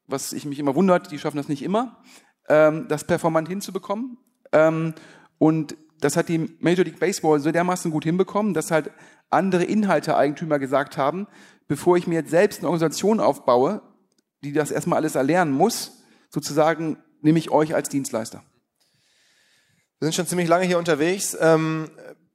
[0.05, 1.97] was ich mich immer wundert, die schaffen das nicht immer,
[2.47, 4.17] ähm, das performant hinzubekommen.
[4.51, 4.93] Ähm,
[5.37, 8.91] und das hat die Major League Baseball so dermaßen gut hinbekommen, dass halt
[9.29, 11.27] andere Inhalteeigentümer gesagt haben,
[11.67, 13.81] bevor ich mir jetzt selbst eine Organisation aufbaue,
[14.43, 18.43] die das erstmal alles erlernen muss, sozusagen nehme ich euch als Dienstleister.
[19.99, 21.35] Wir sind schon ziemlich lange hier unterwegs.
[21.39, 21.89] Ähm,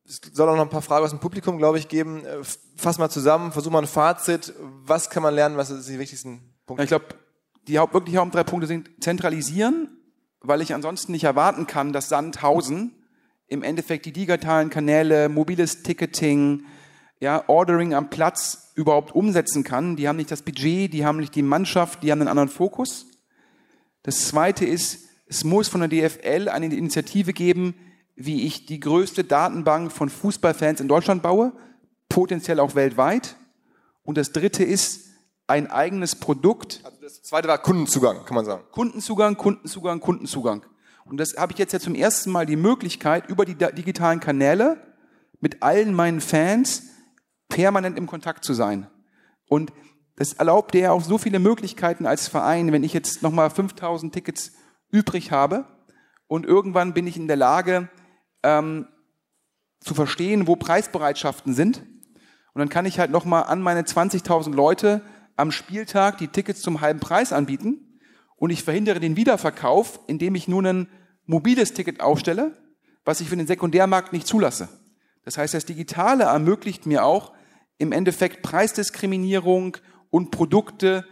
[0.04, 2.24] es soll auch noch ein paar Fragen aus dem Publikum, glaube ich, geben.
[2.24, 2.38] Äh,
[2.76, 4.52] fass mal zusammen, versuch mal ein Fazit.
[4.58, 5.56] Was kann man lernen?
[5.56, 6.82] Was sind die wichtigsten Punkte?
[6.82, 7.06] Ich glaube,
[7.68, 9.96] die Haupt, wirklich Haupt drei Punkte sind zentralisieren,
[10.40, 12.96] weil ich ansonsten nicht erwarten kann, dass Sandhausen
[13.46, 16.64] im Endeffekt die digitalen Kanäle, mobiles Ticketing,
[17.22, 19.94] ja, Ordering am Platz überhaupt umsetzen kann.
[19.94, 23.06] Die haben nicht das Budget, die haben nicht die Mannschaft, die haben einen anderen Fokus.
[24.02, 27.76] Das zweite ist, es muss von der DFL eine Initiative geben,
[28.16, 31.52] wie ich die größte Datenbank von Fußballfans in Deutschland baue,
[32.08, 33.36] potenziell auch weltweit.
[34.02, 35.06] Und das dritte ist
[35.46, 36.80] ein eigenes Produkt.
[36.82, 38.64] Also das zweite war Kundenzugang, kann man sagen.
[38.72, 40.66] Kundenzugang, Kundenzugang, Kundenzugang.
[41.04, 44.76] Und das habe ich jetzt ja zum ersten Mal die Möglichkeit, über die digitalen Kanäle
[45.40, 46.88] mit allen meinen Fans
[47.52, 48.86] permanent im Kontakt zu sein.
[49.46, 49.72] Und
[50.16, 54.12] das erlaubt dir ja auch so viele Möglichkeiten als Verein, wenn ich jetzt nochmal 5000
[54.12, 54.52] Tickets
[54.90, 55.66] übrig habe
[56.28, 57.90] und irgendwann bin ich in der Lage
[58.42, 58.88] ähm,
[59.80, 61.78] zu verstehen, wo Preisbereitschaften sind.
[62.54, 65.02] Und dann kann ich halt nochmal an meine 20.000 Leute
[65.36, 67.98] am Spieltag die Tickets zum halben Preis anbieten
[68.36, 70.88] und ich verhindere den Wiederverkauf, indem ich nun ein
[71.26, 72.56] mobiles Ticket aufstelle,
[73.04, 74.68] was ich für den Sekundärmarkt nicht zulasse.
[75.24, 77.32] Das heißt, das Digitale ermöglicht mir auch
[77.82, 79.76] im Endeffekt Preisdiskriminierung
[80.08, 81.04] und Produkte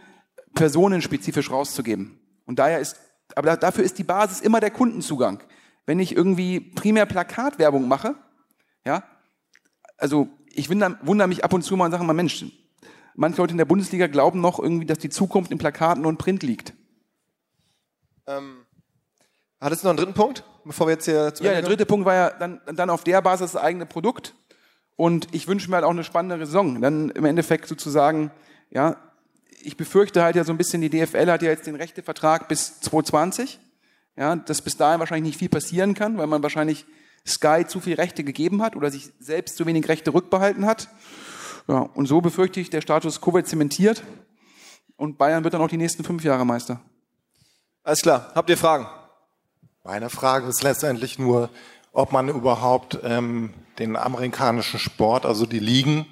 [0.55, 2.17] personenspezifisch rauszugeben.
[2.45, 2.97] Und daher ist,
[3.35, 5.43] aber dafür ist die Basis immer der Kundenzugang.
[5.85, 8.15] Wenn ich irgendwie primär Plakatwerbung mache,
[8.85, 9.03] ja,
[9.97, 12.45] also ich wundere mich ab und zu mal und sage mal, Mensch,
[13.15, 16.41] manche Leute in der Bundesliga glauben noch irgendwie, dass die Zukunft in Plakaten und Print
[16.41, 16.73] liegt.
[18.27, 18.65] Ähm,
[19.59, 22.05] hattest du noch einen dritten Punkt, bevor wir jetzt hier zu Ja, der dritte Punkt
[22.05, 24.35] war ja dann, dann auf der Basis das eigene Produkt.
[25.01, 26.79] Und ich wünsche mir halt auch eine spannende Saison.
[26.79, 28.29] Dann im Endeffekt sozusagen
[28.69, 28.97] ja,
[29.63, 32.79] ich befürchte halt ja so ein bisschen, die DFL hat ja jetzt den Rechtevertrag bis
[32.81, 33.59] 2020.
[34.15, 36.85] Ja, dass bis dahin wahrscheinlich nicht viel passieren kann, weil man wahrscheinlich
[37.25, 40.87] Sky zu viel Rechte gegeben hat oder sich selbst zu wenig Rechte rückbehalten hat.
[41.67, 44.03] Ja, und so befürchte ich, der Status quo wird zementiert
[44.97, 46.79] und Bayern wird dann auch die nächsten fünf Jahre Meister.
[47.81, 48.31] Alles klar.
[48.35, 48.85] Habt ihr Fragen?
[49.83, 51.49] Meine Frage ist letztendlich nur,
[51.91, 56.05] ob man überhaupt ähm, den amerikanischen Sport, also die Ligen,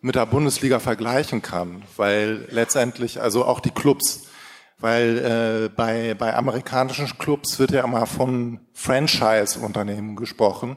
[0.00, 4.24] mit der Bundesliga vergleichen kann, weil letztendlich, also auch die Clubs,
[4.78, 10.76] weil äh, bei, bei amerikanischen Clubs wird ja immer von Franchise-Unternehmen gesprochen.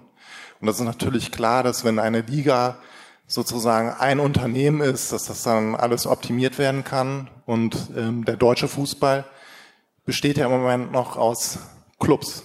[0.61, 2.77] Und das ist natürlich klar, dass wenn eine Liga
[3.27, 7.29] sozusagen ein Unternehmen ist, dass das dann alles optimiert werden kann.
[7.45, 9.25] Und ähm, der deutsche Fußball
[10.05, 11.59] besteht ja im Moment noch aus
[11.99, 12.43] Clubs.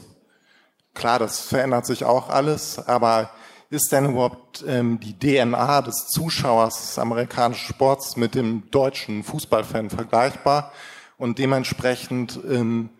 [0.94, 3.30] Klar, das verändert sich auch alles, aber
[3.72, 9.88] ist denn überhaupt ähm, die DNA des Zuschauers des amerikanischen Sports mit dem deutschen Fußballfan
[9.88, 10.72] vergleichbar?
[11.16, 12.90] Und dementsprechend ähm,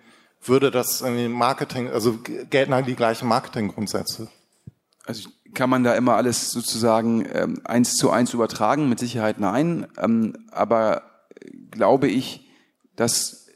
[0.41, 4.29] würde das in Marketing, also gelten halt die gleichen Marketinggrundsätze?
[5.05, 8.89] Also kann man da immer alles sozusagen ähm, eins zu eins übertragen?
[8.89, 9.87] Mit Sicherheit nein.
[9.99, 11.03] Ähm, aber
[11.71, 12.49] glaube ich,
[12.97, 13.47] dass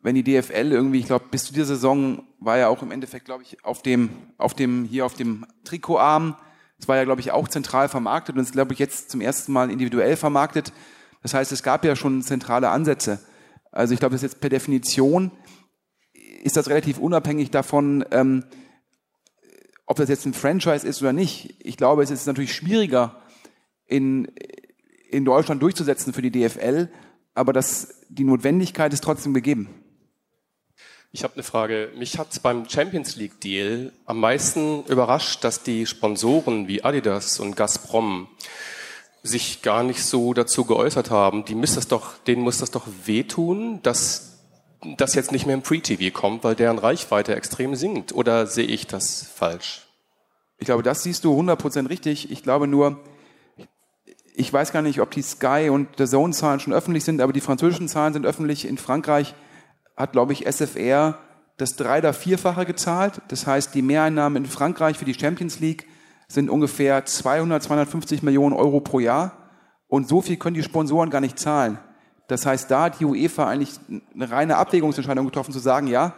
[0.00, 3.26] wenn die DFL irgendwie, ich glaube, bis zu dieser Saison war ja auch im Endeffekt,
[3.26, 4.08] glaube ich, auf dem,
[4.38, 6.36] auf dem, hier auf dem Trikotarm
[6.82, 9.52] das war ja, glaube ich, auch zentral vermarktet und ist, glaube ich, jetzt zum ersten
[9.52, 10.72] Mal individuell vermarktet.
[11.22, 13.20] Das heißt, es gab ja schon zentrale Ansätze.
[13.70, 15.30] Also ich glaube, das ist jetzt per Definition
[16.42, 18.44] ist das relativ unabhängig davon, ähm,
[19.86, 21.54] ob das jetzt ein Franchise ist oder nicht.
[21.60, 23.22] Ich glaube, es ist natürlich schwieriger
[23.86, 24.26] in,
[25.08, 26.90] in Deutschland durchzusetzen für die DFL,
[27.34, 29.81] aber das, die Notwendigkeit ist trotzdem gegeben.
[31.14, 31.90] Ich habe eine Frage.
[31.94, 37.54] Mich hat beim Champions League Deal am meisten überrascht, dass die Sponsoren wie Adidas und
[37.54, 38.28] Gazprom
[39.22, 41.44] sich gar nicht so dazu geäußert haben.
[41.44, 44.38] Die muss das doch, denen muss das doch wehtun, dass
[44.96, 48.14] das jetzt nicht mehr im Pre-TV kommt, weil deren Reichweite extrem sinkt.
[48.14, 49.82] Oder sehe ich das falsch?
[50.56, 52.30] Ich glaube, das siehst du 100% richtig.
[52.32, 52.98] Ich glaube nur,
[54.34, 57.42] ich weiß gar nicht, ob die Sky und der Zone-Zahlen schon öffentlich sind, aber die
[57.42, 58.64] französischen Zahlen sind öffentlich.
[58.64, 59.34] In Frankreich
[59.96, 61.18] hat, glaube ich, SFR
[61.56, 63.20] das drei- oder vierfache gezahlt.
[63.28, 65.86] Das heißt, die Mehreinnahmen in Frankreich für die Champions League
[66.28, 69.38] sind ungefähr 200, 250 Millionen Euro pro Jahr.
[69.86, 71.78] Und so viel können die Sponsoren gar nicht zahlen.
[72.28, 73.78] Das heißt, da hat die UEFA eigentlich
[74.14, 76.14] eine reine Abwägungsentscheidung getroffen, zu sagen, ja,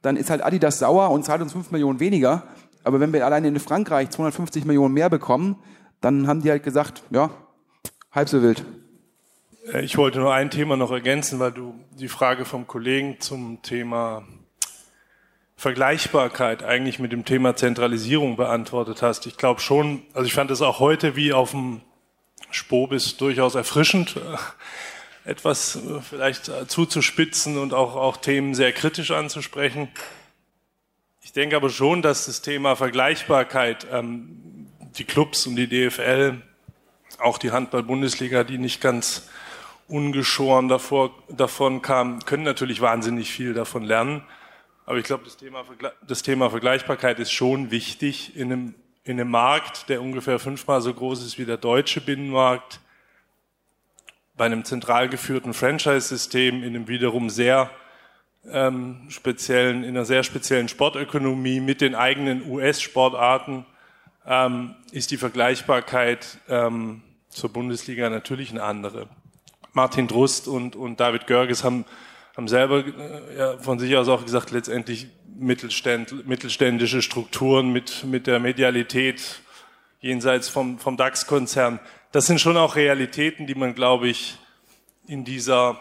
[0.00, 2.44] dann ist halt Adidas sauer und zahlt uns 5 Millionen weniger.
[2.84, 5.56] Aber wenn wir alleine in Frankreich 250 Millionen mehr bekommen,
[6.00, 7.30] dann haben die halt gesagt, ja,
[8.12, 8.64] halb so wild.
[9.72, 13.62] Äh, ich wollte nur ein Thema noch ergänzen, weil du die Frage vom Kollegen zum
[13.62, 14.26] Thema
[15.56, 19.26] Vergleichbarkeit eigentlich mit dem Thema Zentralisierung beantwortet hast.
[19.26, 21.80] Ich glaube schon, also ich fand es auch heute wie auf dem
[22.50, 29.88] Spobis durchaus erfrischend, äh, etwas äh, vielleicht zuzuspitzen und auch, auch Themen sehr kritisch anzusprechen.
[31.22, 36.40] Ich denke aber schon, dass das Thema Vergleichbarkeit, ähm, die Clubs und die DFL,
[37.18, 39.28] auch die Handball-Bundesliga, die nicht ganz
[39.88, 44.22] ungeschoren davor, davon kam, können natürlich wahnsinnig viel davon lernen.
[44.86, 45.64] Aber ich glaube, das Thema,
[46.06, 48.74] das Thema Vergleichbarkeit ist schon wichtig in einem,
[49.04, 52.80] in einem Markt, der ungefähr fünfmal so groß ist wie der deutsche Binnenmarkt,
[54.36, 57.70] bei einem zentral geführten Franchise-System, in einem wiederum sehr
[58.50, 63.66] ähm, speziellen, in einer sehr speziellen Sportökonomie mit den eigenen US-Sportarten,
[64.26, 69.08] ähm, ist die Vergleichbarkeit ähm, zur Bundesliga natürlich eine andere.
[69.72, 71.84] Martin Drust und, und David Görges haben,
[72.36, 75.08] haben selber äh, ja, von sich aus auch gesagt, letztendlich
[75.38, 79.40] Mittelständ, mittelständische Strukturen mit, mit der Medialität
[80.00, 81.80] jenseits vom, vom DAX-Konzern.
[82.12, 84.38] Das sind schon auch Realitäten, die man, glaube ich,
[85.06, 85.80] in dieser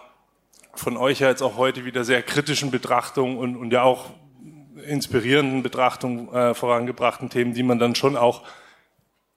[0.77, 4.11] von euch ja jetzt auch heute wieder sehr kritischen Betrachtung und, und ja auch
[4.85, 8.43] inspirierenden Betrachtung äh, vorangebrachten Themen, die man dann schon auch,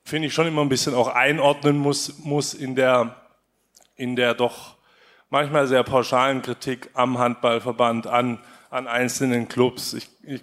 [0.05, 3.17] finde ich, schon immer ein bisschen auch einordnen muss, muss in der
[4.01, 4.77] in der doch
[5.29, 8.39] manchmal sehr pauschalen Kritik am Handballverband, an,
[8.71, 9.93] an einzelnen Clubs.
[9.93, 10.41] Ich, ich,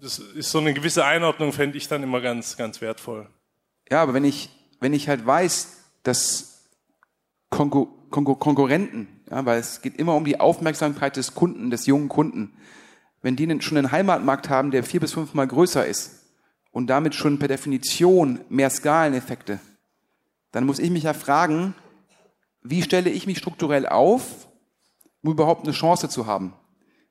[0.00, 3.28] das ist so eine gewisse Einordnung, fände ich dann immer ganz, ganz wertvoll.
[3.90, 4.50] Ja, aber wenn ich,
[4.80, 6.64] wenn ich halt weiß, dass
[7.50, 12.08] Konkur Konkur Konkurrenten, ja, weil es geht immer um die Aufmerksamkeit des Kunden, des jungen
[12.08, 12.52] Kunden,
[13.22, 16.24] wenn die schon einen Heimatmarkt haben, der vier bis fünfmal größer ist
[16.70, 19.58] und damit schon per Definition mehr Skaleneffekte,
[20.52, 21.74] dann muss ich mich ja fragen,
[22.70, 24.48] wie stelle ich mich strukturell auf,
[25.22, 26.54] um überhaupt eine Chance zu haben?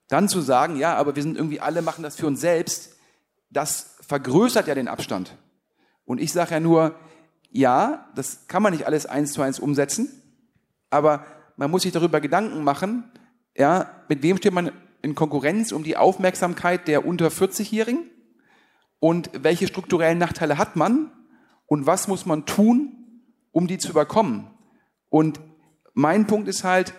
[0.08, 2.96] Dann zu sagen, ja, aber wir sind irgendwie alle machen das für uns selbst,
[3.50, 5.38] das vergrößert ja den Abstand.
[6.06, 6.96] Und ich sage ja nur,
[7.50, 10.22] ja, das kann man nicht alles eins zu eins umsetzen,
[10.90, 11.26] aber
[11.58, 13.12] man muss sich darüber Gedanken machen,
[13.56, 18.10] ja, mit wem steht man in Konkurrenz um die Aufmerksamkeit der unter 40-Jährigen
[19.00, 21.12] und welche strukturellen Nachteile hat man
[21.66, 24.48] und was muss man tun, um die zu überkommen.
[25.16, 25.40] Und
[25.94, 26.94] mein Punkt ist halt,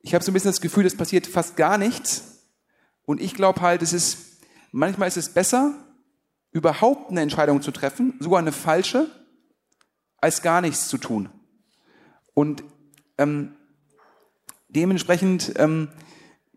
[0.00, 2.44] ich habe so ein bisschen das Gefühl, es passiert fast gar nichts.
[3.06, 5.72] Und ich glaube halt, es ist, manchmal ist es besser,
[6.50, 9.10] überhaupt eine Entscheidung zu treffen, sogar eine falsche,
[10.18, 11.30] als gar nichts zu tun.
[12.34, 12.62] Und
[13.16, 13.56] ähm,
[14.68, 15.88] dementsprechend, ähm,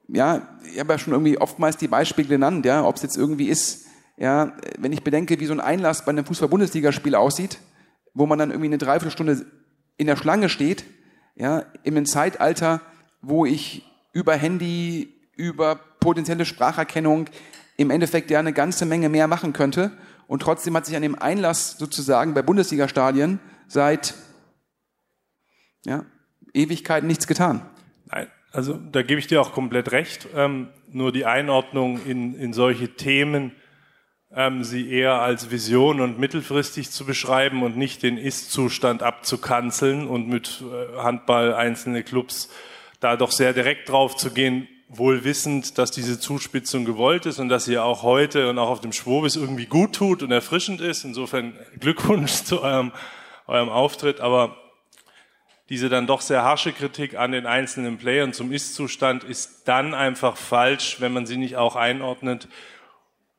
[0.10, 3.48] ja, ich habe ja schon irgendwie oftmals die Beispiele genannt, ja, ob es jetzt irgendwie
[3.48, 3.86] ist,
[4.18, 7.60] ja, wenn ich bedenke, wie so ein Einlass bei einem Fußball-Bundesligaspiel aussieht,
[8.14, 9.61] wo man dann irgendwie eine Dreiviertelstunde
[10.02, 10.84] in der Schlange steht,
[11.36, 12.82] ja, im Zeitalter,
[13.22, 17.28] wo ich über Handy, über potenzielle Spracherkennung
[17.78, 19.92] im Endeffekt ja eine ganze Menge mehr machen könnte.
[20.26, 24.16] Und trotzdem hat sich an dem Einlass sozusagen bei Bundesliga-Stadien seit
[25.86, 26.04] ja,
[26.52, 27.62] Ewigkeiten nichts getan.
[28.06, 30.28] Nein, also da gebe ich dir auch komplett recht.
[30.34, 33.52] Ähm, nur die Einordnung in, in solche Themen
[34.36, 40.28] ähm, sie eher als Vision und mittelfristig zu beschreiben und nicht den Ist-Zustand abzukanzeln und
[40.28, 42.50] mit äh, Handball einzelne Clubs
[43.00, 47.50] da doch sehr direkt drauf zu gehen, wohl wissend, dass diese Zuspitzung gewollt ist und
[47.50, 51.04] dass sie auch heute und auch auf dem Schwobis irgendwie gut tut und erfrischend ist.
[51.04, 52.92] Insofern Glückwunsch zu eurem,
[53.48, 54.58] eurem Auftritt, aber
[55.70, 60.36] diese dann doch sehr harsche Kritik an den einzelnen Playern zum Ist-Zustand ist dann einfach
[60.36, 62.48] falsch, wenn man sie nicht auch einordnet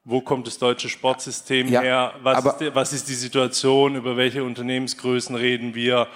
[0.05, 2.15] wo kommt das deutsche Sportsystem ja, her?
[2.23, 3.95] Was ist, die, was ist die Situation?
[3.95, 6.09] Über welche Unternehmensgrößen reden wir?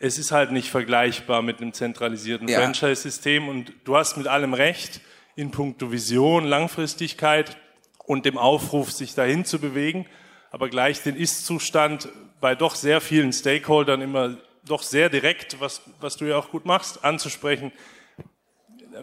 [0.00, 2.60] Es ist halt nicht vergleichbar mit einem zentralisierten ja.
[2.60, 3.48] Franchise-System.
[3.48, 5.00] Und du hast mit allem recht
[5.36, 7.56] in puncto Vision, Langfristigkeit
[8.04, 10.06] und dem Aufruf, sich dahin zu bewegen.
[10.50, 12.08] Aber gleich den Ist-Zustand
[12.40, 14.36] bei doch sehr vielen Stakeholdern immer
[14.66, 17.72] doch sehr direkt, was, was du ja auch gut machst, anzusprechen,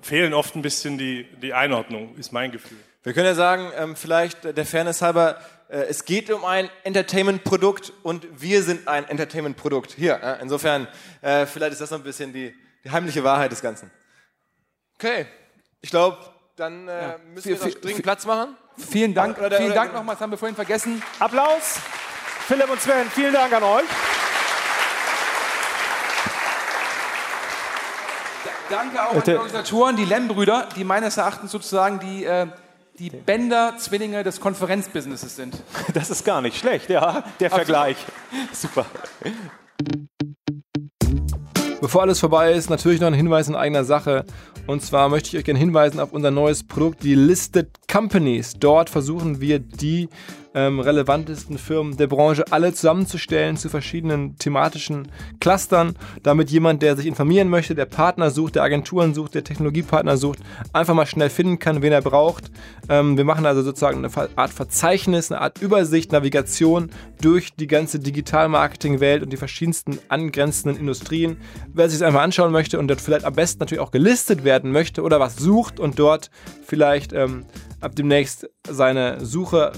[0.02, 2.78] fehlen oft ein bisschen die, die Einordnung, ist mein Gefühl.
[3.06, 5.38] Wir können ja sagen, ähm, vielleicht der Fairness halber,
[5.70, 10.20] äh, es geht um ein Entertainment-Produkt und wir sind ein Entertainment-Produkt hier.
[10.24, 10.88] Äh, insofern,
[11.22, 13.92] äh, vielleicht ist das noch ein bisschen die, die heimliche Wahrheit des Ganzen.
[14.96, 15.28] Okay,
[15.82, 16.18] ich glaube,
[16.56, 17.16] dann äh, ja.
[17.32, 18.58] müssen wir noch dringend Platz machen.
[18.76, 21.04] Vielen Dank, oder, oder, vielen Dank nochmal, das haben wir vorhin vergessen.
[21.20, 21.76] Applaus,
[22.48, 23.86] Philipp und Sven, vielen Dank an euch.
[28.72, 32.48] Danke auch an die Organisatoren, die Lem-Brüder, die meines Erachtens sozusagen die äh,
[33.00, 35.56] die Bänder-Zwillinge des Konferenzbusinesses sind.
[35.94, 37.98] Das ist gar nicht schlecht, ja, der Vergleich.
[38.54, 38.86] Super.
[41.82, 44.26] Bevor alles vorbei ist, natürlich noch ein Hinweis in eigener Sache.
[44.68, 48.54] Und zwar möchte ich euch gerne hinweisen auf unser neues Produkt, die Listed Companies.
[48.60, 50.10] Dort versuchen wir die
[50.56, 55.10] ähm, relevantesten Firmen der Branche alle zusammenzustellen zu verschiedenen thematischen
[55.42, 60.16] Clustern, damit jemand, der sich informieren möchte, der Partner sucht, der Agenturen sucht, der Technologiepartner
[60.16, 60.40] sucht,
[60.72, 62.52] einfach mal schnell finden kann, wen er braucht.
[62.88, 66.90] Ähm, wir machen also sozusagen eine Art Verzeichnis, eine Art Übersicht, Navigation
[67.22, 71.38] durch die ganze Digital-Marketing-Welt und die verschiedensten angrenzenden Industrien.
[71.74, 74.72] Wer sich das einmal anschauen möchte und dort vielleicht am besten natürlich auch gelistet werden
[74.72, 76.30] möchte oder was sucht und dort
[76.66, 77.46] vielleicht ähm,
[77.82, 79.74] ab demnächst seine Suche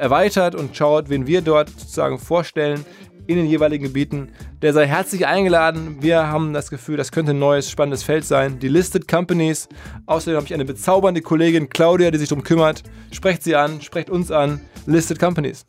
[0.00, 2.84] erweitert und schaut, wen wir dort sozusagen vorstellen
[3.26, 4.32] in den jeweiligen Gebieten.
[4.62, 5.98] Der sei herzlich eingeladen.
[6.00, 8.58] Wir haben das Gefühl, das könnte ein neues, spannendes Feld sein.
[8.58, 9.68] Die Listed Companies.
[10.06, 12.82] Außerdem habe ich eine bezaubernde Kollegin, Claudia, die sich darum kümmert.
[13.12, 14.60] Sprecht sie an, sprecht uns an.
[14.86, 15.64] Listed Companies.